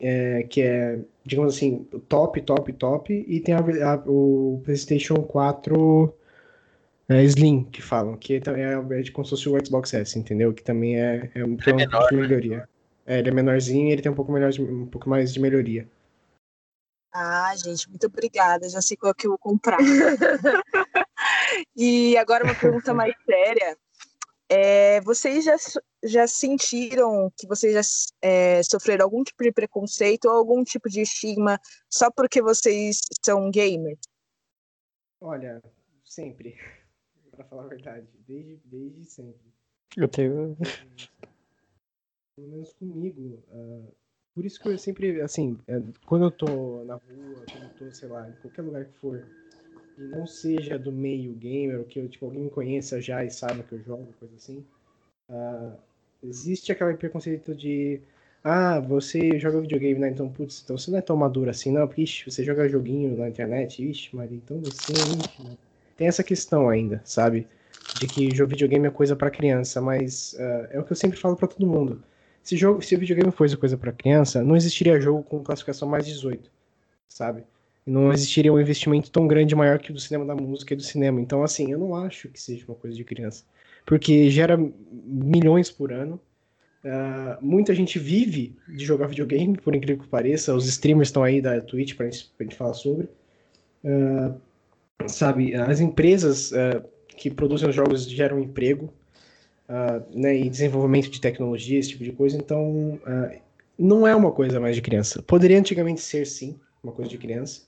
[0.00, 6.14] é, que é, digamos assim, top, top, top, e tem a, a, o PlayStation 4
[7.08, 10.52] é, Slim, que falam, que é, é, de como se fosse o Xbox S, entendeu?
[10.52, 12.22] Que também é, é um, é menor, de né?
[12.22, 12.56] melhoria.
[12.58, 12.64] Né?
[13.06, 15.40] É, ele é menorzinho e ele tem um pouco, melhor de, um pouco mais de
[15.40, 15.86] melhoria.
[17.16, 18.68] Ah, gente, muito obrigada.
[18.68, 19.78] Já sei qual que eu vou comprar.
[21.76, 23.78] e agora uma pergunta mais séria.
[24.48, 25.54] É, vocês já,
[26.02, 27.80] já sentiram que vocês já
[28.20, 33.48] é, sofreram algum tipo de preconceito ou algum tipo de estigma só porque vocês são
[33.48, 34.00] gamers?
[35.20, 35.62] Olha,
[36.04, 36.58] sempre.
[37.30, 39.54] Para falar a verdade, desde, desde sempre.
[39.96, 40.56] Eu tenho.
[42.34, 43.44] Pelo menos comigo.
[43.52, 44.03] Uh
[44.34, 47.92] por isso que eu sempre, assim, é, quando eu tô na rua, quando eu tô,
[47.92, 49.22] sei lá, em qualquer lugar que for,
[49.96, 53.30] e não seja do meio gamer, ou que eu, tipo, alguém me conheça já e
[53.30, 54.64] saiba que eu jogo, coisa assim,
[55.30, 55.72] uh,
[56.22, 58.00] existe aquele preconceito de
[58.42, 60.10] ah, você joga videogame, né?
[60.10, 61.86] Então, putz, então você não é tão maduro assim, não.
[61.86, 65.56] Porque, ixi, você joga joguinho na internet, ixi, Maria, então você, ixi, né?
[65.96, 67.46] Tem essa questão ainda, sabe?
[67.98, 71.36] De que videogame é coisa para criança, mas uh, é o que eu sempre falo
[71.36, 72.02] para todo mundo.
[72.44, 76.04] Se, jogo, se o videogame fosse coisa para criança, não existiria jogo com classificação mais
[76.04, 76.50] 18,
[77.08, 77.42] sabe?
[77.86, 80.82] Não existiria um investimento tão grande, maior que o do cinema da música e do
[80.82, 81.18] cinema.
[81.22, 83.44] Então, assim, eu não acho que seja uma coisa de criança.
[83.86, 84.58] Porque gera
[84.92, 86.20] milhões por ano.
[86.84, 90.54] Uh, muita gente vive de jogar videogame, por incrível que pareça.
[90.54, 93.08] Os streamers estão aí da Twitch para gente, gente falar sobre.
[93.82, 94.38] Uh,
[95.06, 96.84] sabe, as empresas uh,
[97.16, 98.92] que produzem os jogos geram emprego
[99.68, 102.36] uh, né, e desenvolvimento de tecnologia, esse tipo de coisa.
[102.36, 103.40] Então, uh,
[103.78, 105.22] não é uma coisa mais de criança.
[105.22, 107.62] Poderia antigamente ser, sim, uma coisa de criança,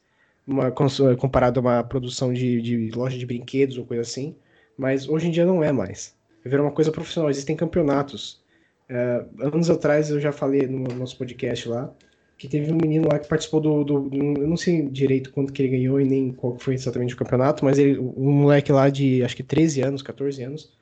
[0.47, 4.36] uma, comparado a uma produção de, de loja de brinquedos ou coisa assim,
[4.76, 6.14] mas hoje em dia não é mais.
[6.44, 7.28] É uma coisa profissional.
[7.30, 8.44] Existem campeonatos.
[8.88, 11.92] Uh, anos atrás eu já falei no nosso podcast lá
[12.38, 15.53] que teve um menino lá que participou do, do, do, eu não sei direito quanto
[15.53, 18.90] que ele ganhou e nem qual foi exatamente o campeonato, mas ele, um moleque lá
[18.90, 20.72] de acho que 13 anos, 14 anos,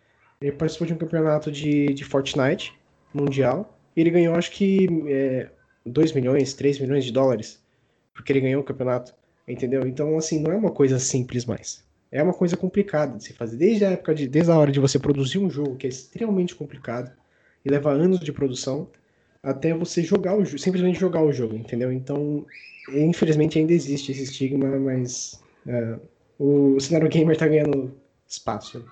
[0.40, 2.72] ele participou de um campeonato de, de Fortnite
[3.12, 3.78] mundial.
[3.96, 5.48] E ele ganhou, acho que, é,
[5.86, 7.62] 2 milhões, 3 milhões de dólares.
[8.12, 9.14] Porque ele ganhou o campeonato.
[9.46, 9.86] Entendeu?
[9.86, 11.84] Então, assim, não é uma coisa simples mais.
[12.10, 13.56] É uma coisa complicada de se fazer.
[13.56, 14.26] Desde a época de.
[14.26, 17.12] Desde a hora de você produzir um jogo, que é extremamente complicado,
[17.64, 18.88] e leva anos de produção,
[19.42, 21.92] até você jogar o jogo, simplesmente jogar o jogo, entendeu?
[21.92, 22.46] Então,
[22.88, 26.00] infelizmente ainda existe esse estigma, mas uh,
[26.38, 27.94] o cenário gamer tá ganhando
[28.26, 28.84] espaço.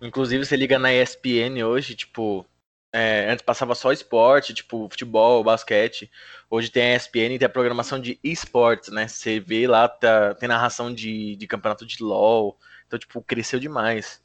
[0.00, 2.46] Inclusive, você liga na ESPN hoje, tipo,
[2.92, 6.10] é, antes passava só esporte, tipo futebol, basquete.
[6.50, 9.08] Hoje tem a ESPN tem a programação de esportes, né?
[9.08, 12.58] Você vê lá, tá, tem narração de, de campeonato de LoL.
[12.86, 14.22] Então, tipo, cresceu demais.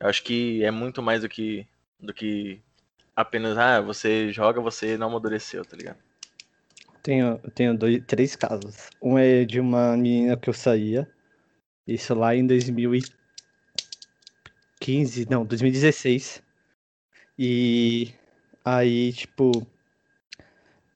[0.00, 1.66] Eu acho que é muito mais do que,
[1.98, 2.60] do que
[3.14, 5.98] apenas, ah, você joga, você não amadureceu, tá ligado?
[7.02, 8.88] Tenho, tenho dois, três casos.
[9.02, 11.08] Um é de uma menina que eu saía,
[11.86, 13.19] isso lá em 2013.
[14.80, 16.42] 2015, não, 2016.
[17.38, 18.12] E
[18.64, 19.66] aí, tipo,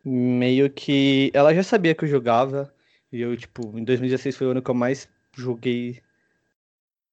[0.05, 2.75] meio que ela já sabia que eu jogava.
[3.13, 6.03] E eu, tipo, em 2016 foi o ano que eu mais joguei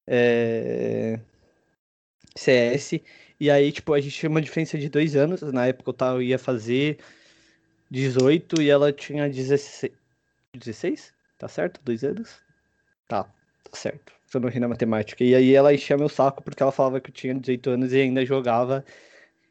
[0.07, 1.19] é,
[2.35, 3.01] CS.
[3.39, 5.41] E aí, tipo, a gente tinha uma diferença de dois anos.
[5.41, 6.99] Na época eu, tava, eu ia fazer
[7.89, 9.93] 18 e ela tinha 16.
[10.53, 11.13] 16?
[11.37, 11.81] Tá certo?
[11.83, 12.41] Dois anos?
[13.07, 15.23] Tá, tá certo se eu não ri na matemática.
[15.23, 17.99] E aí ela enchia meu saco porque ela falava que eu tinha 18 anos e
[17.99, 18.85] ainda jogava.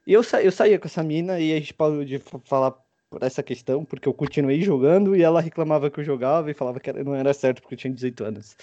[0.07, 2.73] E eu, sa eu saía com essa mina e a gente parou de falar
[3.11, 6.81] por essa questão, porque eu continuei jogando e ela reclamava que eu jogava e falava
[6.81, 8.57] que não era certo porque eu tinha 18 anos.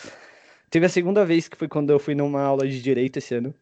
[0.72, 3.54] Teve a segunda vez que foi quando eu fui numa aula de direito esse ano,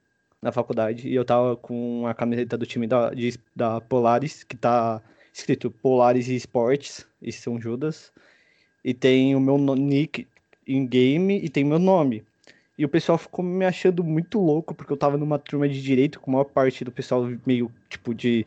[0.41, 4.55] na faculdade, e eu tava com a camiseta do time da, de, da Polaris, que
[4.55, 5.01] tá
[5.33, 8.13] escrito Polaris Esportes, e são Judas,
[8.83, 10.27] e tem o meu nick
[10.67, 12.23] em game e tem meu nome.
[12.77, 16.19] E o pessoal ficou me achando muito louco, porque eu tava numa turma de direito,
[16.19, 18.45] com a maior parte do pessoal meio, tipo, de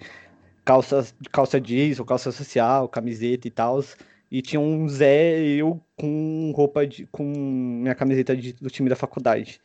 [0.64, 3.82] calça, calça jeans ou calça social, camiseta e tal.
[4.30, 7.06] E tinha um Zé eu com roupa de.
[7.06, 9.60] com minha camiseta de, do time da faculdade.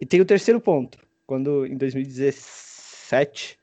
[0.00, 0.98] E tem o terceiro ponto.
[1.24, 3.56] Quando em 2017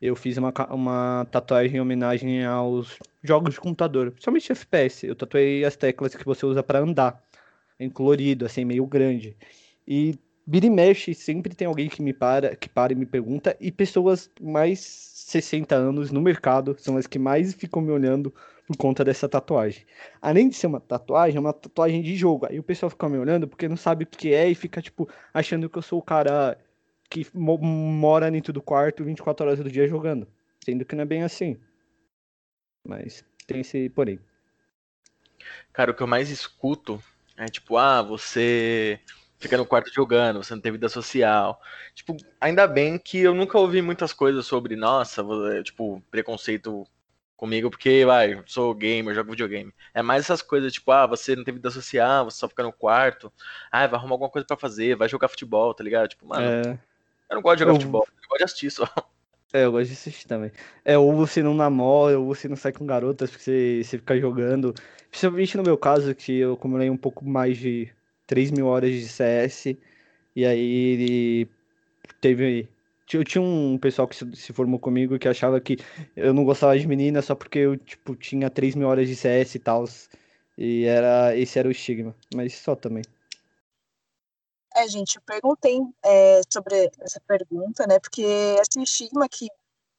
[0.00, 5.06] eu fiz uma, uma tatuagem em homenagem aos jogos de computador, principalmente FPS.
[5.06, 7.23] Eu tatuei as teclas que você usa para andar,
[7.92, 9.36] colorido, assim, meio grande.
[9.86, 13.56] E vira e mexe, sempre tem alguém que me para, que para e me pergunta,
[13.60, 18.32] e pessoas mais 60 anos no mercado são as que mais ficam me olhando
[18.66, 19.84] por conta dessa tatuagem.
[20.20, 22.46] Além de ser uma tatuagem, é uma tatuagem de jogo.
[22.46, 25.08] Aí o pessoal fica me olhando porque não sabe o que é e fica, tipo,
[25.32, 26.58] achando que eu sou o cara
[27.10, 30.26] que mo- mora dentro do quarto 24 horas do dia jogando.
[30.64, 31.58] Sendo que não é bem assim.
[32.86, 34.18] Mas tem esse porém.
[35.72, 37.02] Cara, o que eu mais escuto
[37.36, 39.00] é tipo, ah, você
[39.38, 41.60] fica no quarto jogando, você não tem vida social.
[41.94, 46.86] Tipo, ainda bem que eu nunca ouvi muitas coisas sobre, nossa, vo- tipo, preconceito
[47.36, 49.72] comigo porque, vai, sou gamer, jogo videogame.
[49.92, 52.72] É mais essas coisas, tipo, ah, você não tem vida social, você só fica no
[52.72, 53.32] quarto.
[53.70, 56.08] Ah, vai arrumar alguma coisa pra fazer, vai jogar futebol, tá ligado?
[56.08, 56.78] Tipo, mano, É,
[57.30, 58.86] eu não gosto de jogar eu- futebol, eu gosto de assistir só.
[59.54, 60.50] É, eu gosto de assistir também.
[60.84, 64.18] É, ou você não namora, ou você não sai com garotas porque você, você fica
[64.18, 64.74] jogando.
[65.10, 67.88] Principalmente no meu caso, que eu acumulei um pouco mais de
[68.26, 69.78] 3 mil horas de CS.
[70.34, 71.48] E aí
[72.20, 72.68] teve.
[73.12, 75.76] Eu tinha um pessoal que se se formou comigo que achava que
[76.16, 79.56] eu não gostava de menina só porque eu, tipo, tinha 3 mil horas de CS
[79.56, 79.84] e tal.
[80.58, 82.14] E era, esse era o estigma.
[82.34, 83.04] Mas só também.
[84.76, 87.98] É, gente, eu perguntei é, sobre essa pergunta, né?
[88.00, 89.48] Porque esse estigma que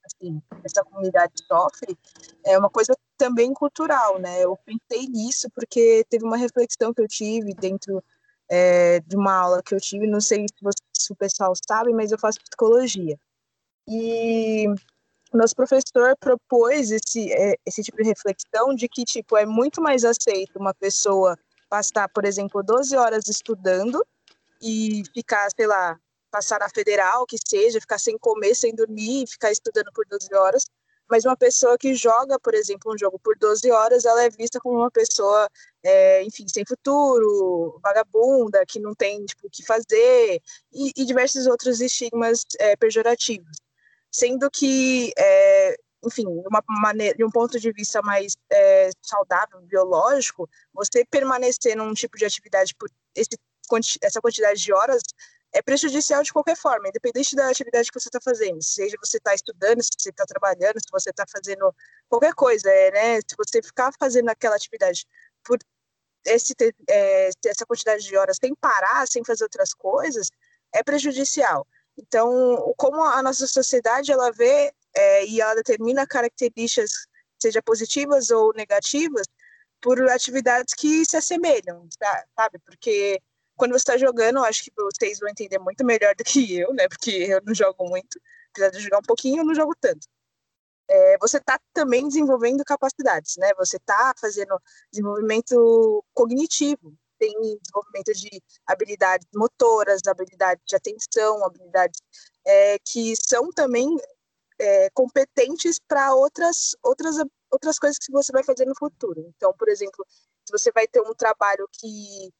[0.04, 1.98] assim, essa comunidade sofre
[2.44, 4.44] é uma coisa também cultural, né?
[4.44, 8.02] Eu pensei nisso porque teve uma reflexão que eu tive dentro
[8.48, 11.92] é, de uma aula que eu tive, não sei se, você- se o pessoal sabe,
[11.92, 13.18] mas eu faço psicologia.
[13.88, 14.66] E
[15.32, 20.04] nosso professor propôs esse, é, esse tipo de reflexão de que, tipo, é muito mais
[20.04, 21.36] aceito uma pessoa
[21.68, 24.04] passar, por exemplo, 12 horas estudando
[24.66, 25.96] e ficar, sei lá,
[26.30, 30.64] passar na federal, que seja, ficar sem comer, sem dormir, ficar estudando por 12 horas.
[31.08, 34.58] Mas uma pessoa que joga, por exemplo, um jogo por 12 horas, ela é vista
[34.58, 35.48] como uma pessoa,
[35.84, 40.42] é, enfim, sem futuro, vagabunda, que não tem tipo, o que fazer,
[40.72, 43.56] e, e diversos outros estigmas é, pejorativos.
[44.10, 49.60] Sendo que, é, enfim, de uma maneira, de um ponto de vista mais é, saudável,
[49.62, 53.38] biológico, você permanecer num tipo de atividade por esse
[54.02, 55.02] essa quantidade de horas
[55.52, 58.62] é prejudicial de qualquer forma, independente da atividade que você está fazendo.
[58.62, 61.74] Seja você está estudando, se você está trabalhando, se você está fazendo
[62.08, 63.20] qualquer coisa, é, né?
[63.20, 65.06] Se você ficar fazendo aquela atividade
[65.42, 65.58] por
[66.26, 66.54] esse,
[66.88, 70.30] é, essa quantidade de horas sem parar, sem fazer outras coisas,
[70.72, 71.66] é prejudicial.
[71.96, 77.06] Então, como a nossa sociedade ela vê é, e ela determina características,
[77.40, 79.26] seja positivas ou negativas,
[79.80, 81.88] por atividades que se assemelham,
[82.36, 82.58] sabe?
[82.64, 83.20] Porque
[83.56, 86.72] quando você está jogando, eu acho que vocês vão entender muito melhor do que eu,
[86.74, 86.88] né?
[86.88, 90.06] Porque eu não jogo muito, apesar de jogar um pouquinho, eu não jogo tanto.
[90.88, 93.52] É, você está também desenvolvendo capacidades, né?
[93.58, 94.56] Você está fazendo
[94.92, 102.00] desenvolvimento cognitivo, tem desenvolvimento de habilidades motoras, habilidades de atenção, habilidades
[102.44, 103.88] é, que são também
[104.58, 107.16] é, competentes para outras, outras,
[107.50, 109.24] outras coisas que você vai fazer no futuro.
[109.36, 112.32] Então, por exemplo, se você vai ter um trabalho que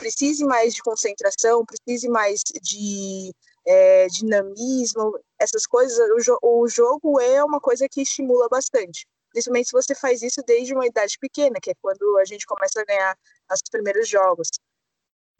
[0.00, 3.32] precise mais de concentração, precise mais de
[3.66, 9.06] é, dinamismo, essas coisas, o, jo o jogo é uma coisa que estimula bastante.
[9.30, 12.80] Principalmente se você faz isso desde uma idade pequena, que é quando a gente começa
[12.80, 13.16] a ganhar
[13.52, 14.48] os primeiros jogos.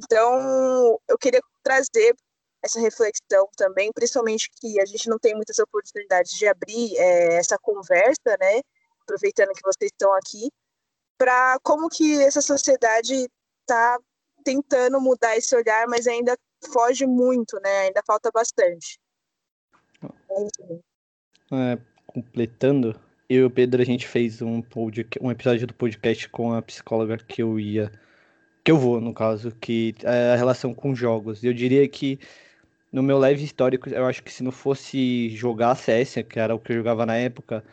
[0.03, 2.15] Então, eu queria trazer
[2.63, 7.59] essa reflexão também, principalmente que a gente não tem muitas oportunidades de abrir é, essa
[7.59, 8.61] conversa, né?
[9.03, 10.51] Aproveitando que vocês estão aqui,
[11.19, 13.29] para como que essa sociedade
[13.63, 13.99] está
[14.43, 16.37] tentando mudar esse olhar, mas ainda
[16.73, 17.81] foge muito, né?
[17.83, 18.99] Ainda falta bastante.
[21.53, 21.79] É
[22.13, 24.63] completando, eu e o Pedro, a gente fez um,
[25.21, 27.91] um episódio do podcast com a psicóloga que eu ia.
[28.65, 31.43] Que eu vou, no caso, que é a relação com jogos.
[31.45, 32.19] Eu diria que,
[32.93, 36.59] no meu leve histórico, eu acho que se não fosse jogar CS, que era o
[36.59, 37.65] que eu jogava na época,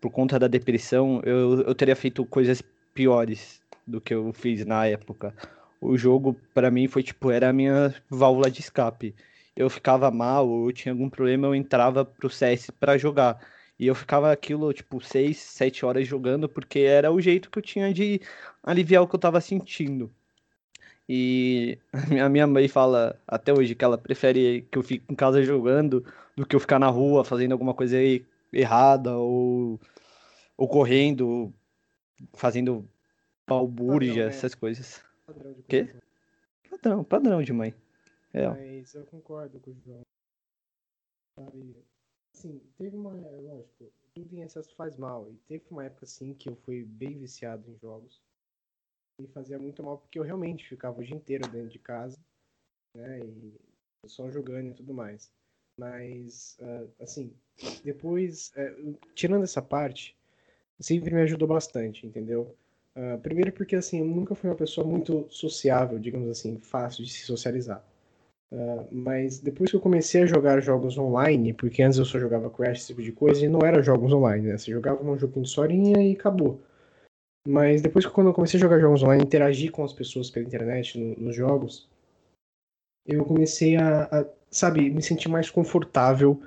[0.00, 2.62] por conta da depressão, eu, eu teria feito coisas
[2.94, 5.34] piores do que eu fiz na época.
[5.80, 9.14] O jogo, pra mim, foi tipo, era a minha válvula de escape.
[9.54, 13.38] Eu ficava mal, ou eu tinha algum problema, eu entrava pro CS pra jogar.
[13.78, 17.62] E eu ficava aquilo, tipo, 6, 7 horas jogando, porque era o jeito que eu
[17.62, 18.20] tinha de
[18.62, 20.10] aliviar o que eu tava sentindo.
[21.08, 21.78] E
[22.24, 26.04] a minha mãe fala até hoje que ela prefere que eu fique em casa jogando
[26.36, 27.96] do que eu ficar na rua fazendo alguma coisa
[28.52, 29.80] errada ou,
[30.56, 31.52] ou correndo,
[32.34, 32.88] fazendo
[33.46, 35.05] balbúrdia, essas coisas.
[35.26, 35.94] Padrão de Quê?
[36.70, 37.74] Padrão, padrão de mãe.
[38.32, 38.48] É.
[38.48, 40.02] Mas eu concordo com o João.
[41.34, 41.76] Sabe,
[42.34, 43.10] assim, teve uma.
[43.10, 45.30] Lógico, tudo em excesso faz mal.
[45.30, 48.22] E teve uma época assim que eu fui bem viciado em jogos.
[49.20, 52.18] E fazia muito mal porque eu realmente ficava o dia inteiro dentro de casa.
[52.94, 53.20] Né?
[53.20, 53.58] E
[54.06, 55.32] só jogando e tudo mais.
[55.78, 57.34] Mas, uh, assim,
[57.84, 60.16] depois, uh, tirando essa parte,
[60.80, 62.56] sempre me ajudou bastante, entendeu?
[62.96, 67.10] Uh, primeiro porque, assim, eu nunca fui uma pessoa muito sociável, digamos assim, fácil de
[67.12, 67.84] se socializar.
[68.50, 72.48] Uh, mas depois que eu comecei a jogar jogos online, porque antes eu só jogava
[72.48, 74.56] Crash, esse tipo de coisa, e não era jogos online, né?
[74.56, 76.60] Você jogava um joguinho de historinha e acabou.
[77.46, 80.46] Mas depois que quando eu comecei a jogar jogos online, interagir com as pessoas pela
[80.46, 81.88] internet, no, nos jogos,
[83.06, 86.40] eu comecei a, a, sabe, me sentir mais confortável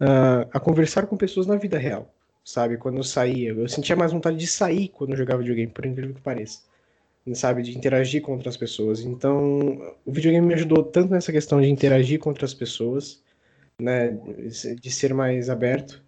[0.00, 2.12] uh, a conversar com pessoas na vida real,
[2.44, 2.76] sabe?
[2.76, 6.14] Quando eu saía, eu sentia mais vontade de sair quando eu jogava videogame, por incrível
[6.14, 6.70] que pareça
[7.34, 9.00] sabe, de interagir com outras pessoas.
[9.00, 13.22] Então, o videogame me ajudou tanto nessa questão de interagir com outras pessoas,
[13.80, 14.18] né,
[14.80, 16.02] de ser mais aberto,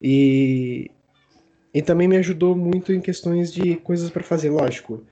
[0.00, 0.90] e,
[1.72, 5.04] e também me ajudou muito em questões de coisas para fazer, lógico.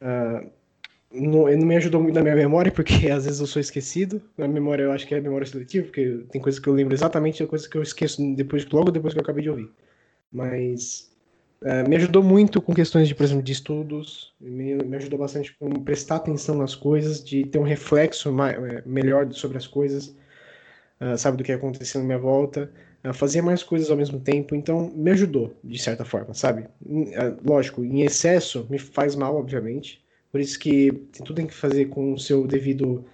[0.00, 0.50] Uh,
[1.12, 4.22] não, não me ajudou muito na minha memória, porque às vezes eu sou esquecido.
[4.36, 7.42] Na memória eu acho que é memória seletiva, porque tem coisas que eu lembro exatamente,
[7.42, 9.70] e coisas que eu esqueço depois, logo depois que eu acabei de ouvir.
[10.32, 11.10] Mas
[11.62, 15.54] Uh, me ajudou muito com questões de, por exemplo, de estudos, me, me ajudou bastante
[15.58, 20.16] com prestar atenção nas coisas, de ter um reflexo mais, é, melhor sobre as coisas,
[20.98, 22.72] uh, sabe, do que aconteceu na minha volta,
[23.04, 26.66] uh, fazer mais coisas ao mesmo tempo, então me ajudou, de certa forma, sabe?
[27.44, 30.02] lógico, em excesso me faz mal, obviamente,
[30.32, 33.04] por isso que tudo tem que fazer com o seu devido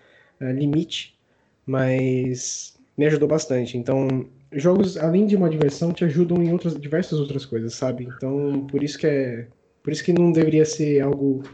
[0.40, 1.18] limite,
[1.66, 7.18] mas me ajudou bastante, então jogos, além de uma diversão, te ajudam em outras, diversas
[7.18, 8.04] outras coisas, sabe?
[8.04, 9.48] Então, por isso que é.
[9.82, 11.44] Por isso que não deveria ser algo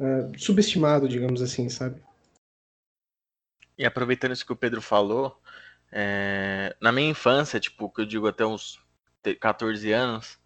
[0.00, 2.00] uh, subestimado, digamos assim, sabe?
[3.76, 5.38] E aproveitando isso que o Pedro falou,
[5.92, 6.74] é...
[6.80, 8.80] na minha infância, tipo, que eu digo até uns
[9.38, 10.38] 14 anos,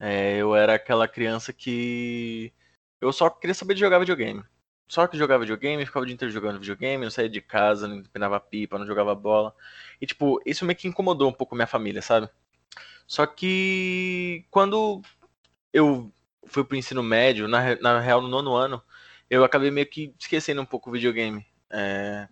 [0.00, 0.38] é...
[0.38, 2.52] eu era aquela criança que
[3.00, 4.42] eu só queria saber de jogar videogame.
[4.92, 7.96] Só que jogava videogame, ficava o dia inteiro jogando videogame, não saía de casa, não
[7.96, 9.54] empinava pipa, não jogava bola.
[9.98, 12.28] E, tipo, isso meio que incomodou um pouco minha família, sabe?
[13.06, 15.00] Só que quando
[15.72, 16.12] eu
[16.44, 18.82] fui pro ensino médio, na, na real, no nono ano,
[19.30, 21.42] eu acabei meio que esquecendo um pouco o videogame.
[21.70, 22.28] É...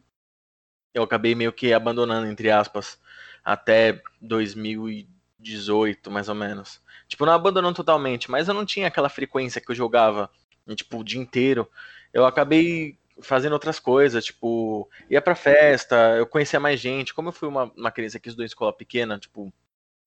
[0.93, 3.01] Eu acabei meio que abandonando, entre aspas,
[3.43, 6.79] até 2018, mais ou menos.
[7.09, 10.31] Tipo, não abandonando totalmente, mas eu não tinha aquela frequência que eu jogava,
[10.77, 11.67] tipo, o dia inteiro
[12.13, 17.15] eu acabei fazendo outras coisas, tipo, ia pra festa, eu conhecia mais gente.
[17.15, 19.53] Como eu fui uma, uma criança que estudou em escola pequena, tipo,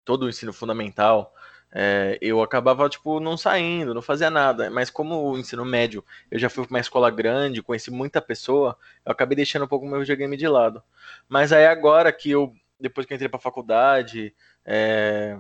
[0.06, 1.34] todo o ensino fundamental,
[1.72, 4.70] é, eu acabava, tipo, não saindo, não fazia nada.
[4.70, 8.78] Mas como o ensino médio, eu já fui pra uma escola grande, conheci muita pessoa,
[9.06, 10.84] eu acabei deixando um pouco o meu videogame de lado.
[11.28, 14.36] Mas aí agora que eu, depois que eu entrei pra faculdade,
[14.66, 15.38] é,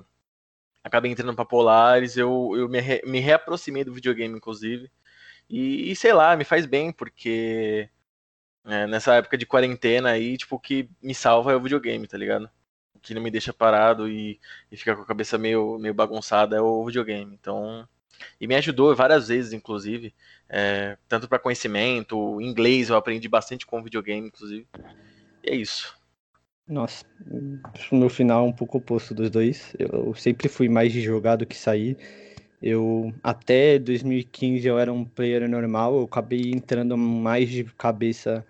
[0.83, 4.91] acabei entrando pra Polares, eu, eu me, re, me reaproximei do videogame, inclusive.
[5.49, 7.89] E, e, sei lá, me faz bem, porque
[8.65, 12.17] é, nessa época de quarentena aí, tipo, o que me salva é o videogame, tá
[12.17, 12.49] ligado?
[12.95, 14.39] O que não me deixa parado e,
[14.71, 17.33] e fica com a cabeça meio, meio bagunçada é o videogame.
[17.33, 17.87] Então.
[18.39, 20.13] E me ajudou várias vezes, inclusive,
[20.47, 24.67] é, tanto para conhecimento, inglês eu aprendi bastante com videogame, inclusive.
[25.43, 25.97] E é isso.
[26.67, 27.05] Nossa,
[27.91, 29.75] no final um pouco oposto dos dois.
[29.77, 31.97] Eu sempre fui mais de jogar do que sair.
[32.63, 38.45] Eu até 2015 eu era um player normal, eu acabei entrando mais de cabeça,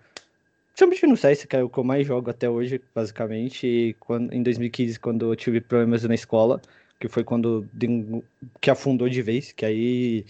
[0.68, 3.66] principalmente no CS, que é o que eu mais jogo até hoje, basicamente.
[3.66, 6.62] E quando, em 2015, quando eu tive problemas na escola,
[7.00, 7.66] que foi quando
[8.60, 10.24] que afundou de vez, que aí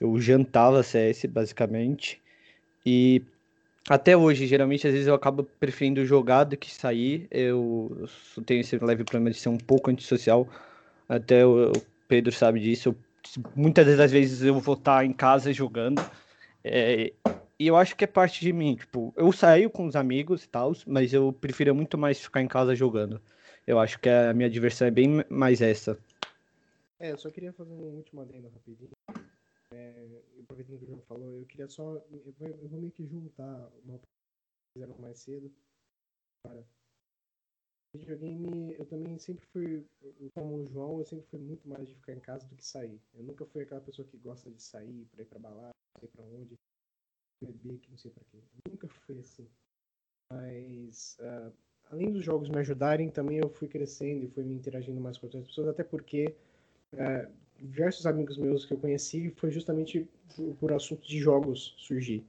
[0.00, 2.22] eu jantava CS, basicamente.
[2.86, 3.22] E
[3.90, 7.26] até hoje, geralmente, às vezes eu acabo preferindo jogar do que sair.
[7.30, 8.08] Eu
[8.46, 10.48] tenho esse leve problema de ser um pouco antissocial.
[11.06, 11.72] Até o
[12.08, 12.88] Pedro sabe disso.
[12.90, 13.07] Eu
[13.54, 16.00] muitas das vezes eu vou estar em casa jogando.
[16.62, 17.12] É,
[17.58, 18.76] e eu acho que é parte de mim.
[18.76, 22.48] Tipo, eu saio com os amigos e tal, mas eu prefiro muito mais ficar em
[22.48, 23.20] casa jogando.
[23.66, 25.98] Eu acho que a minha diversão é bem mais essa.
[27.00, 28.90] É, eu só queria fazer um último adendo rapidinho.
[29.72, 30.06] É,
[30.40, 31.94] aproveitando que o João falou, eu queria só.
[32.10, 34.06] Eu vou, eu vou meio que juntar uma que
[34.72, 35.52] fizeram mais cedo.
[36.42, 36.62] Para
[37.94, 39.84] Videogame, eu também sempre fui,
[40.34, 43.00] como o João, eu sempre fui muito mais de ficar em casa do que sair.
[43.14, 46.08] Eu nunca fui aquela pessoa que gosta de sair pra ir pra balada, pra ir
[46.08, 46.54] pra onde,
[47.42, 48.38] beber, que não sei pra quê.
[48.66, 49.48] Eu nunca fui assim.
[50.30, 51.52] Mas, uh,
[51.90, 55.26] além dos jogos me ajudarem, também eu fui crescendo e fui me interagindo mais com
[55.26, 56.34] outras pessoas, até porque
[56.92, 60.06] uh, diversos amigos meus que eu conheci foi justamente
[60.60, 62.22] por assunto de jogos surgir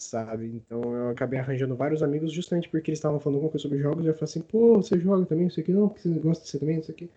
[0.00, 0.46] sabe?
[0.46, 4.04] Então eu acabei arranjando vários amigos justamente porque eles estavam falando alguma coisa sobre jogos
[4.04, 6.58] e eu falei assim, pô, você joga também, isso aqui, não, porque você gosta você
[6.58, 7.10] também, isso aqui.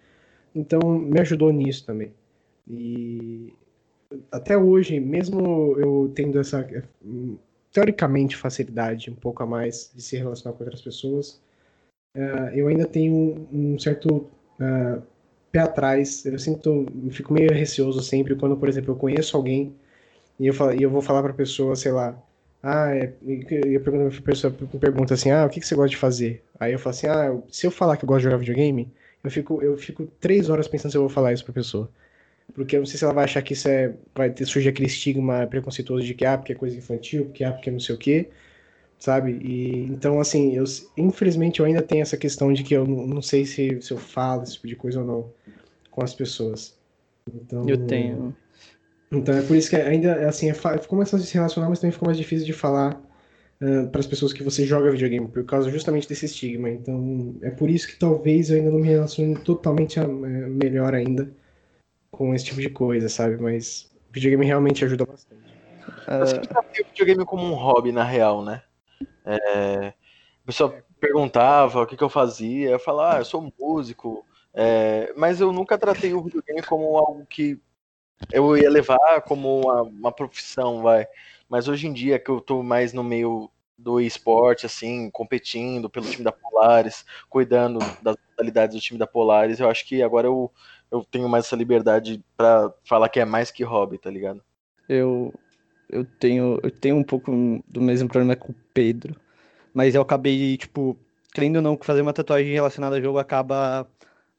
[0.54, 2.12] Então me ajudou nisso também.
[2.68, 3.54] E
[4.32, 6.68] até hoje, mesmo eu tendo essa
[7.72, 11.42] teoricamente, facilidade um pouco a mais de se relacionar com outras pessoas,
[12.16, 14.30] uh, eu ainda tenho um, certo
[14.60, 15.02] uh,
[15.52, 16.26] pé atrás.
[16.26, 19.74] Eu sinto, fico meio receoso sempre quando, por exemplo, eu conheço alguém
[20.40, 22.22] e eu, falo, e eu vou falar para a pessoa, sei lá,
[22.64, 25.98] ah, é, eu pergunto pra pessoa pergunta assim, ah, o que, que você gosta de
[25.98, 26.42] fazer?
[26.58, 28.90] Aí eu falo assim, ah, se eu falar que eu gosto de jogar videogame,
[29.22, 31.90] eu fico, eu fico três horas pensando se eu vou falar isso pra pessoa.
[32.56, 33.94] Porque eu não sei se ela vai achar que isso é.
[34.16, 37.52] Vai ter, surgir aquele estigma preconceituoso de que, ah, porque é coisa infantil, porque, ah,
[37.52, 38.30] porque não sei o quê,
[38.98, 39.40] sabe?
[39.44, 40.64] E, então, assim, eu,
[40.98, 43.98] infelizmente eu ainda tenho essa questão de que eu não, não sei se, se eu
[43.98, 45.32] falo esse tipo de coisa ou não
[45.92, 46.78] com as pessoas.
[47.34, 48.36] Então, eu tenho.
[49.14, 51.80] Então é por isso que ainda, assim, é, ficou mais fácil de se relacionar, mas
[51.80, 53.00] também ficou mais difícil de falar
[53.62, 56.70] uh, para as pessoas que você joga videogame, por causa justamente desse estigma.
[56.70, 60.94] Então é por isso que talvez eu ainda não me relacione totalmente a, a, melhor
[60.94, 61.32] ainda
[62.12, 63.38] com esse tipo de coisa, sabe?
[63.38, 65.54] Mas videogame realmente ajuda bastante.
[66.08, 68.62] Eu sempre tratei o videogame como um hobby, na real, né?
[69.26, 69.88] É...
[69.88, 75.12] A pessoa perguntava o que, que eu fazia, eu falava, ah, eu sou músico, é...
[75.16, 77.60] mas eu nunca tratei o videogame como algo que
[78.32, 81.08] eu ia levar como uma, uma profissão, vai.
[81.50, 86.10] Mas hoje em dia, que eu tô mais no meio do esporte, assim, competindo pelo
[86.10, 90.52] time da Polaris, cuidando das modalidades do time da Polaris, eu acho que agora eu,
[90.90, 94.42] eu tenho mais essa liberdade para falar que é mais que hobby, tá ligado?
[94.88, 95.34] Eu,
[95.90, 97.32] eu, tenho, eu tenho um pouco
[97.68, 99.16] do mesmo problema com o Pedro,
[99.74, 100.98] mas eu acabei, tipo,
[101.34, 103.88] querendo ou não, fazer uma tatuagem relacionada ao jogo acaba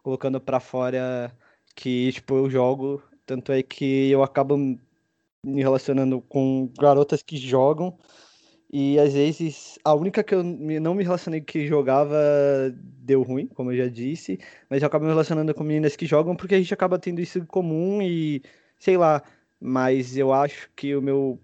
[0.03, 1.33] colocando para fora
[1.75, 7.97] que, tipo, eu jogo, tanto é que eu acabo me relacionando com garotas que jogam
[8.77, 12.19] e às vezes a única que eu não me relacionei que jogava
[12.75, 16.35] deu ruim, como eu já disse, mas eu acabo me relacionando com meninas que jogam
[16.35, 18.43] porque a gente acaba tendo isso em comum e
[18.79, 19.23] sei lá.
[19.61, 21.39] Mas eu acho que o meu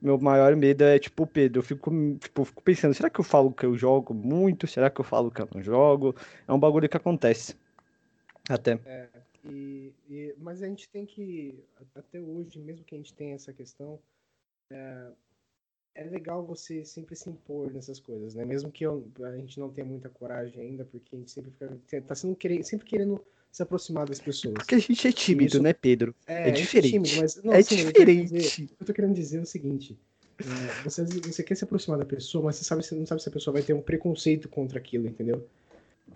[0.00, 1.58] meu maior medo é tipo Pedro.
[1.58, 4.66] Eu fico, tipo, fico pensando, será que eu falo que eu jogo muito?
[4.66, 6.14] Será que eu falo que eu não jogo?
[6.46, 7.56] É um bagulho que acontece.
[8.48, 8.78] Até.
[8.86, 9.08] É,
[9.44, 11.62] e, e, mas a gente tem que,
[11.94, 13.98] até hoje, mesmo que a gente tenha essa questão,
[14.70, 15.10] é,
[15.94, 18.44] é legal você sempre se impor nessas coisas, né?
[18.44, 22.02] Mesmo que eu, a gente não tenha muita coragem ainda, porque a gente sempre fica,
[22.02, 23.20] tá sendo sempre querendo
[23.50, 24.54] se aproximar das pessoas.
[24.54, 26.14] Porque a gente é tímido, Isso, né, Pedro?
[26.26, 26.96] É, é diferente.
[26.96, 28.32] É, tímido, mas, não, é assim, diferente.
[28.34, 29.98] Eu, dizer, eu tô querendo dizer o seguinte.
[30.40, 33.28] É, você, você quer se aproximar da pessoa, mas você, sabe, você não sabe se
[33.28, 35.44] a pessoa vai ter um preconceito contra aquilo, entendeu?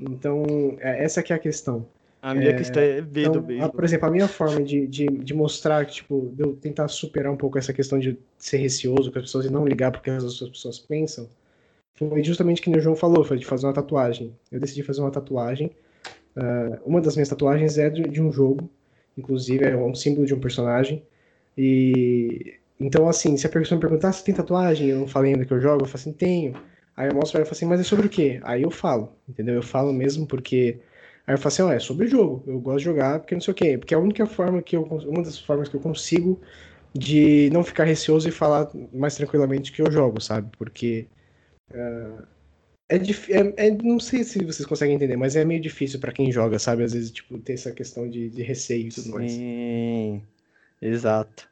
[0.00, 0.44] Então,
[0.78, 1.86] é, essa que é a questão.
[2.22, 3.72] A minha é, questão é ver então, mesmo.
[3.72, 7.36] Por exemplo, a minha forma de, de, de mostrar, tipo, de eu tentar superar um
[7.36, 10.50] pouco essa questão de ser receoso com as pessoas e não ligar porque as outras
[10.50, 11.28] pessoas pensam,
[11.96, 14.32] foi justamente que o João falou, foi de fazer uma tatuagem.
[14.52, 15.72] Eu decidi fazer uma tatuagem.
[16.36, 18.70] Uh, uma das minhas tatuagens é de, de, um jogo,
[19.18, 21.02] inclusive é um símbolo de um personagem.
[21.58, 25.32] E então, assim, se a pessoa me perguntar ah, se tem tatuagem, eu não falei
[25.32, 26.54] ainda que eu jogo, eu falo assim, tenho.
[26.96, 28.40] Aí eu mostro pra ela e falo assim, mas é sobre o quê?
[28.44, 29.54] Aí eu falo, entendeu?
[29.54, 30.78] Eu falo mesmo porque
[31.26, 33.52] Aí eu falo assim, ó, é sobre jogo, eu gosto de jogar porque não sei
[33.52, 36.40] o quê, porque é a única forma que eu, uma das formas que eu consigo
[36.94, 40.50] de não ficar receoso e falar mais tranquilamente que eu jogo, sabe?
[40.58, 41.06] Porque
[41.70, 42.22] uh,
[42.88, 46.30] é, é, é, não sei se vocês conseguem entender, mas é meio difícil para quem
[46.30, 46.82] joga, sabe?
[46.82, 49.32] Às vezes, tipo, ter essa questão de, de receio e tudo Sim, mais.
[49.32, 50.22] Sim,
[50.80, 51.48] exato.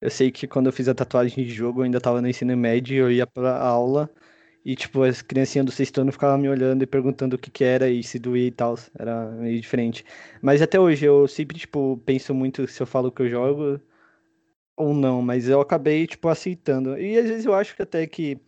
[0.00, 2.56] Eu sei que quando eu fiz a tatuagem de jogo, eu ainda tava no ensino
[2.56, 4.08] médio, eu ia pra aula
[4.66, 7.62] e, tipo, as criancinhas do sexto ano ficavam me olhando e perguntando o que que
[7.62, 8.76] era e se doía e tal.
[8.98, 10.04] Era meio diferente.
[10.42, 13.80] Mas até hoje eu sempre, tipo, penso muito se eu falo que eu jogo
[14.76, 15.22] ou não.
[15.22, 16.98] Mas eu acabei, tipo, aceitando.
[16.98, 18.40] E às vezes eu acho que até que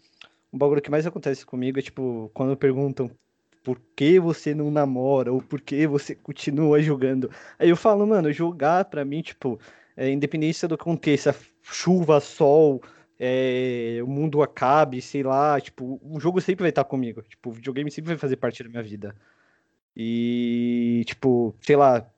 [0.51, 3.09] o bagulho que mais acontece comigo é, tipo, quando perguntam
[3.62, 7.30] por que você não namora ou por que você continua jogando.
[7.61, 9.57] Aí eu falo, mano, jogar pra mim, tipo,
[9.97, 11.33] é, independência do aconteça,
[11.63, 12.83] chuva, sol
[13.18, 17.22] é, o mundo acabe, sei lá, tipo, o jogo sempre vai estar comigo.
[17.22, 19.14] Tipo, o videogame sempre vai fazer parte da minha vida.
[19.96, 22.08] E, tipo, sei lá,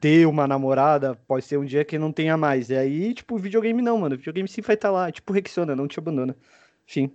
[0.00, 2.68] ter uma namorada pode ser um dia que não tenha mais.
[2.68, 4.14] E aí, tipo, o videogame não, mano.
[4.14, 6.36] O videogame sempre vai estar lá, tipo, Rexona, não te abandona.
[6.86, 7.10] Enfim.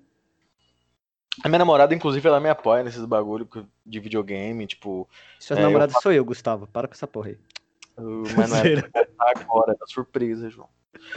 [1.43, 3.47] A minha namorada, inclusive, ela me apoia nesses bagulho
[3.85, 5.07] de videogame, tipo.
[5.39, 6.01] Sua é, namorada eu...
[6.01, 6.65] sou eu, Gustavo.
[6.65, 7.38] Para com essa porra aí.
[8.35, 8.89] Mas não é
[9.19, 10.69] agora, é surpresa, João.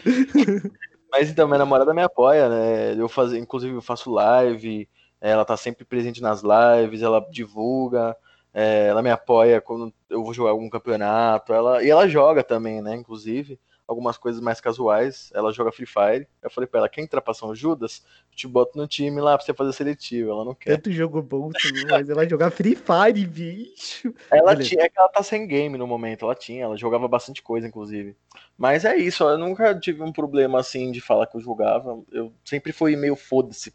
[1.12, 2.94] Mas então, minha namorada me apoia, né?
[3.01, 4.89] Eu faço, inclusive, eu faço live,
[5.20, 8.16] ela tá sempre presente nas lives, ela divulga,
[8.52, 12.80] é, ela me apoia quando eu vou jogar algum campeonato, ela, e ela joga também,
[12.80, 12.97] né?
[12.97, 13.60] Inclusive,
[13.93, 15.31] algumas coisas mais casuais.
[15.35, 16.27] Ela joga Free Fire.
[16.43, 18.02] Eu falei pra ela, quer entrar pra São Judas?
[18.31, 20.31] Eu te boto no time lá pra você fazer seletivo.
[20.31, 20.77] Ela não quer.
[20.77, 21.51] Tanto jogo bom,
[21.90, 24.12] mas ela jogar Free Fire, bicho.
[24.31, 24.70] Ela Beleza.
[24.70, 27.66] tinha, é que ela tá sem game no momento, ela tinha, ela jogava bastante coisa,
[27.66, 28.16] inclusive.
[28.56, 32.02] Mas é isso, eu nunca tive um problema assim de falar que eu jogava.
[32.10, 33.73] Eu sempre fui meio foda-se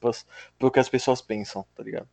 [0.58, 2.08] pro que as pessoas pensam, tá ligado?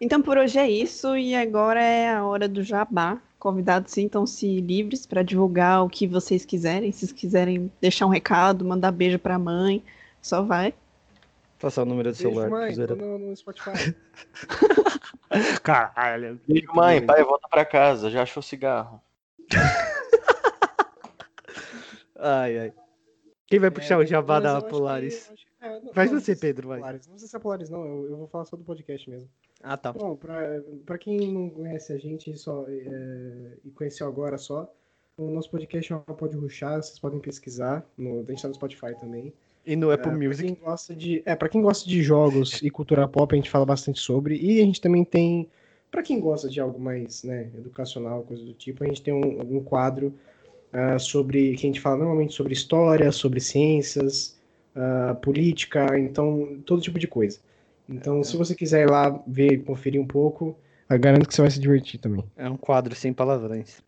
[0.00, 3.20] Então por hoje é isso e agora é a hora do jabá.
[3.38, 6.90] Convidados sintam-se livres para divulgar o que vocês quiserem.
[6.92, 9.82] Se vocês quiserem deixar um recado, mandar beijo pra mãe,
[10.20, 10.74] só vai.
[11.58, 12.48] Passar o número do celular.
[12.50, 12.96] Beijo, mãe, zoeira.
[12.96, 13.94] tô no, no Spotify.
[15.62, 16.40] Caralho.
[16.48, 19.00] Beijo, mãe, pai, volta pra casa, já achou cigarro.
[22.22, 22.72] Ai, ai.
[23.46, 25.28] Quem vai puxar o jabá da Polaris?
[25.34, 26.78] que- é, não, não, você, é Pedro, vai.
[26.78, 27.06] Polaris.
[27.06, 27.84] Não sei se é Polaris, não.
[27.84, 29.28] Eu, eu vou falar só do podcast mesmo.
[29.62, 29.92] Ah, tá.
[29.92, 34.72] Bom, pra, pra quem não conhece a gente só, é, e conheceu agora só,
[35.16, 37.86] o nosso podcast é uma Pode Ruxar, vocês podem pesquisar.
[37.96, 39.32] No, a gente tá no Spotify também.
[39.66, 40.44] E no Apple É, Pra Music.
[40.44, 43.66] quem gosta de, é, pra quem gosta de jogos e cultura pop, a gente fala
[43.66, 44.38] bastante sobre.
[44.40, 45.46] E a gente também tem,
[45.90, 49.58] pra quem gosta de algo mais né, educacional, coisa do tipo, a gente tem um,
[49.58, 50.14] um quadro
[50.72, 54.39] ah, sobre, que a gente fala normalmente sobre história, sobre ciências,
[54.74, 57.38] ah, política, então, todo tipo de coisa.
[57.88, 60.56] Então, se você quiser ir lá ver, conferir um pouco,
[60.88, 62.24] eu garanto que você vai se divertir também.
[62.36, 63.80] É um quadro sem palavrões.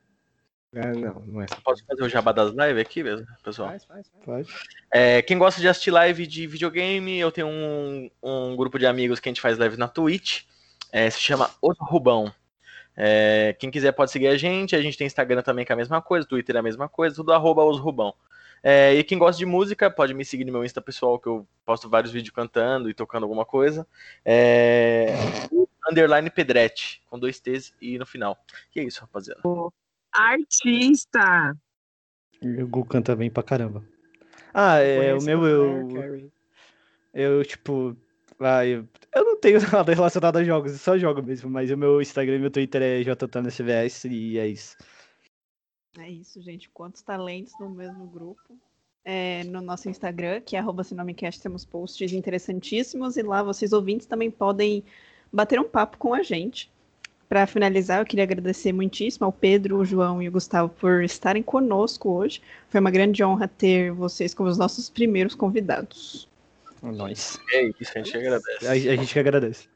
[0.74, 1.46] Ah, não, não é.
[1.64, 3.70] Posso fazer o jabá das lives aqui mesmo, pessoal?
[3.70, 4.24] Faz, faz, faz.
[4.24, 4.48] Pode?
[4.92, 9.18] É, quem gosta de assistir live de videogame, eu tenho um, um grupo de amigos
[9.18, 10.44] que a gente faz live na Twitch.
[10.92, 12.32] é, se chama Os Rubão.
[12.96, 14.76] É, quem quiser pode seguir a gente.
[14.76, 17.16] A gente tem Instagram também que é a mesma coisa, Twitter é a mesma coisa,
[17.16, 18.14] tudo arroba Os Rubão.
[18.62, 21.46] É, e quem gosta de música pode me seguir no meu Insta pessoal, que eu
[21.64, 23.86] posto vários vídeos cantando e tocando alguma coisa.
[24.24, 25.14] É,
[25.90, 28.38] underline Pedretti, com dois T's e no final.
[28.74, 29.40] E é isso, rapaziada.
[30.12, 31.56] Artista!
[32.42, 33.84] O Gu canta bem pra caramba.
[34.54, 36.30] Ah, é, o meu, eu,
[37.14, 37.96] eu, tipo,
[38.38, 41.76] ah, eu, eu não tenho nada relacionado a jogos, eu só jogo mesmo, mas o
[41.76, 44.76] meu Instagram e meu Twitter é JTanesCVS e é isso.
[45.98, 46.68] É isso, gente.
[46.70, 48.56] Quantos talentos no mesmo grupo.
[49.04, 54.06] É, no nosso Instagram, que é arroba Sinomecast, temos posts interessantíssimos e lá vocês ouvintes
[54.06, 54.84] também podem
[55.32, 56.70] bater um papo com a gente.
[57.28, 61.42] Para finalizar, eu queria agradecer muitíssimo ao Pedro, o João e o Gustavo por estarem
[61.42, 62.40] conosco hoje.
[62.68, 66.28] Foi uma grande honra ter vocês como os nossos primeiros convidados.
[66.80, 67.40] Nós.
[67.52, 68.66] É isso, a gente agradece.
[68.66, 69.68] A, a gente que agradece.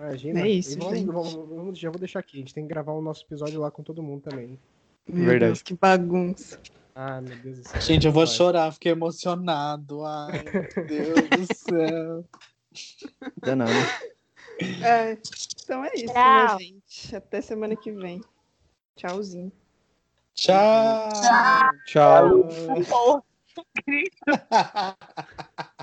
[0.00, 0.40] Imagina.
[0.40, 1.06] É isso, E vamos- gente.
[1.06, 2.38] vamos- vamos- já vou deixar aqui.
[2.38, 4.58] A gente tem que gravar o nosso episódio lá com todo mundo também.
[5.08, 5.52] Meu Verdade.
[5.52, 6.60] Deus, que bagunça.
[6.94, 7.80] Ah, meu Deus do céu.
[7.80, 8.34] Gente, eu vou Vai.
[8.34, 10.04] chorar, fiquei emocionado.
[10.04, 12.24] Ai, meu Deus do céu.
[13.38, 13.72] Danado.
[14.84, 15.18] É,
[15.64, 16.58] então é isso, né, Tchau.
[16.58, 17.16] gente?
[17.16, 18.20] Até semana que vem.
[18.96, 19.50] Tchauzinho.
[20.34, 21.08] Tchau.
[21.86, 22.48] Tchau.
[22.88, 23.22] Porra.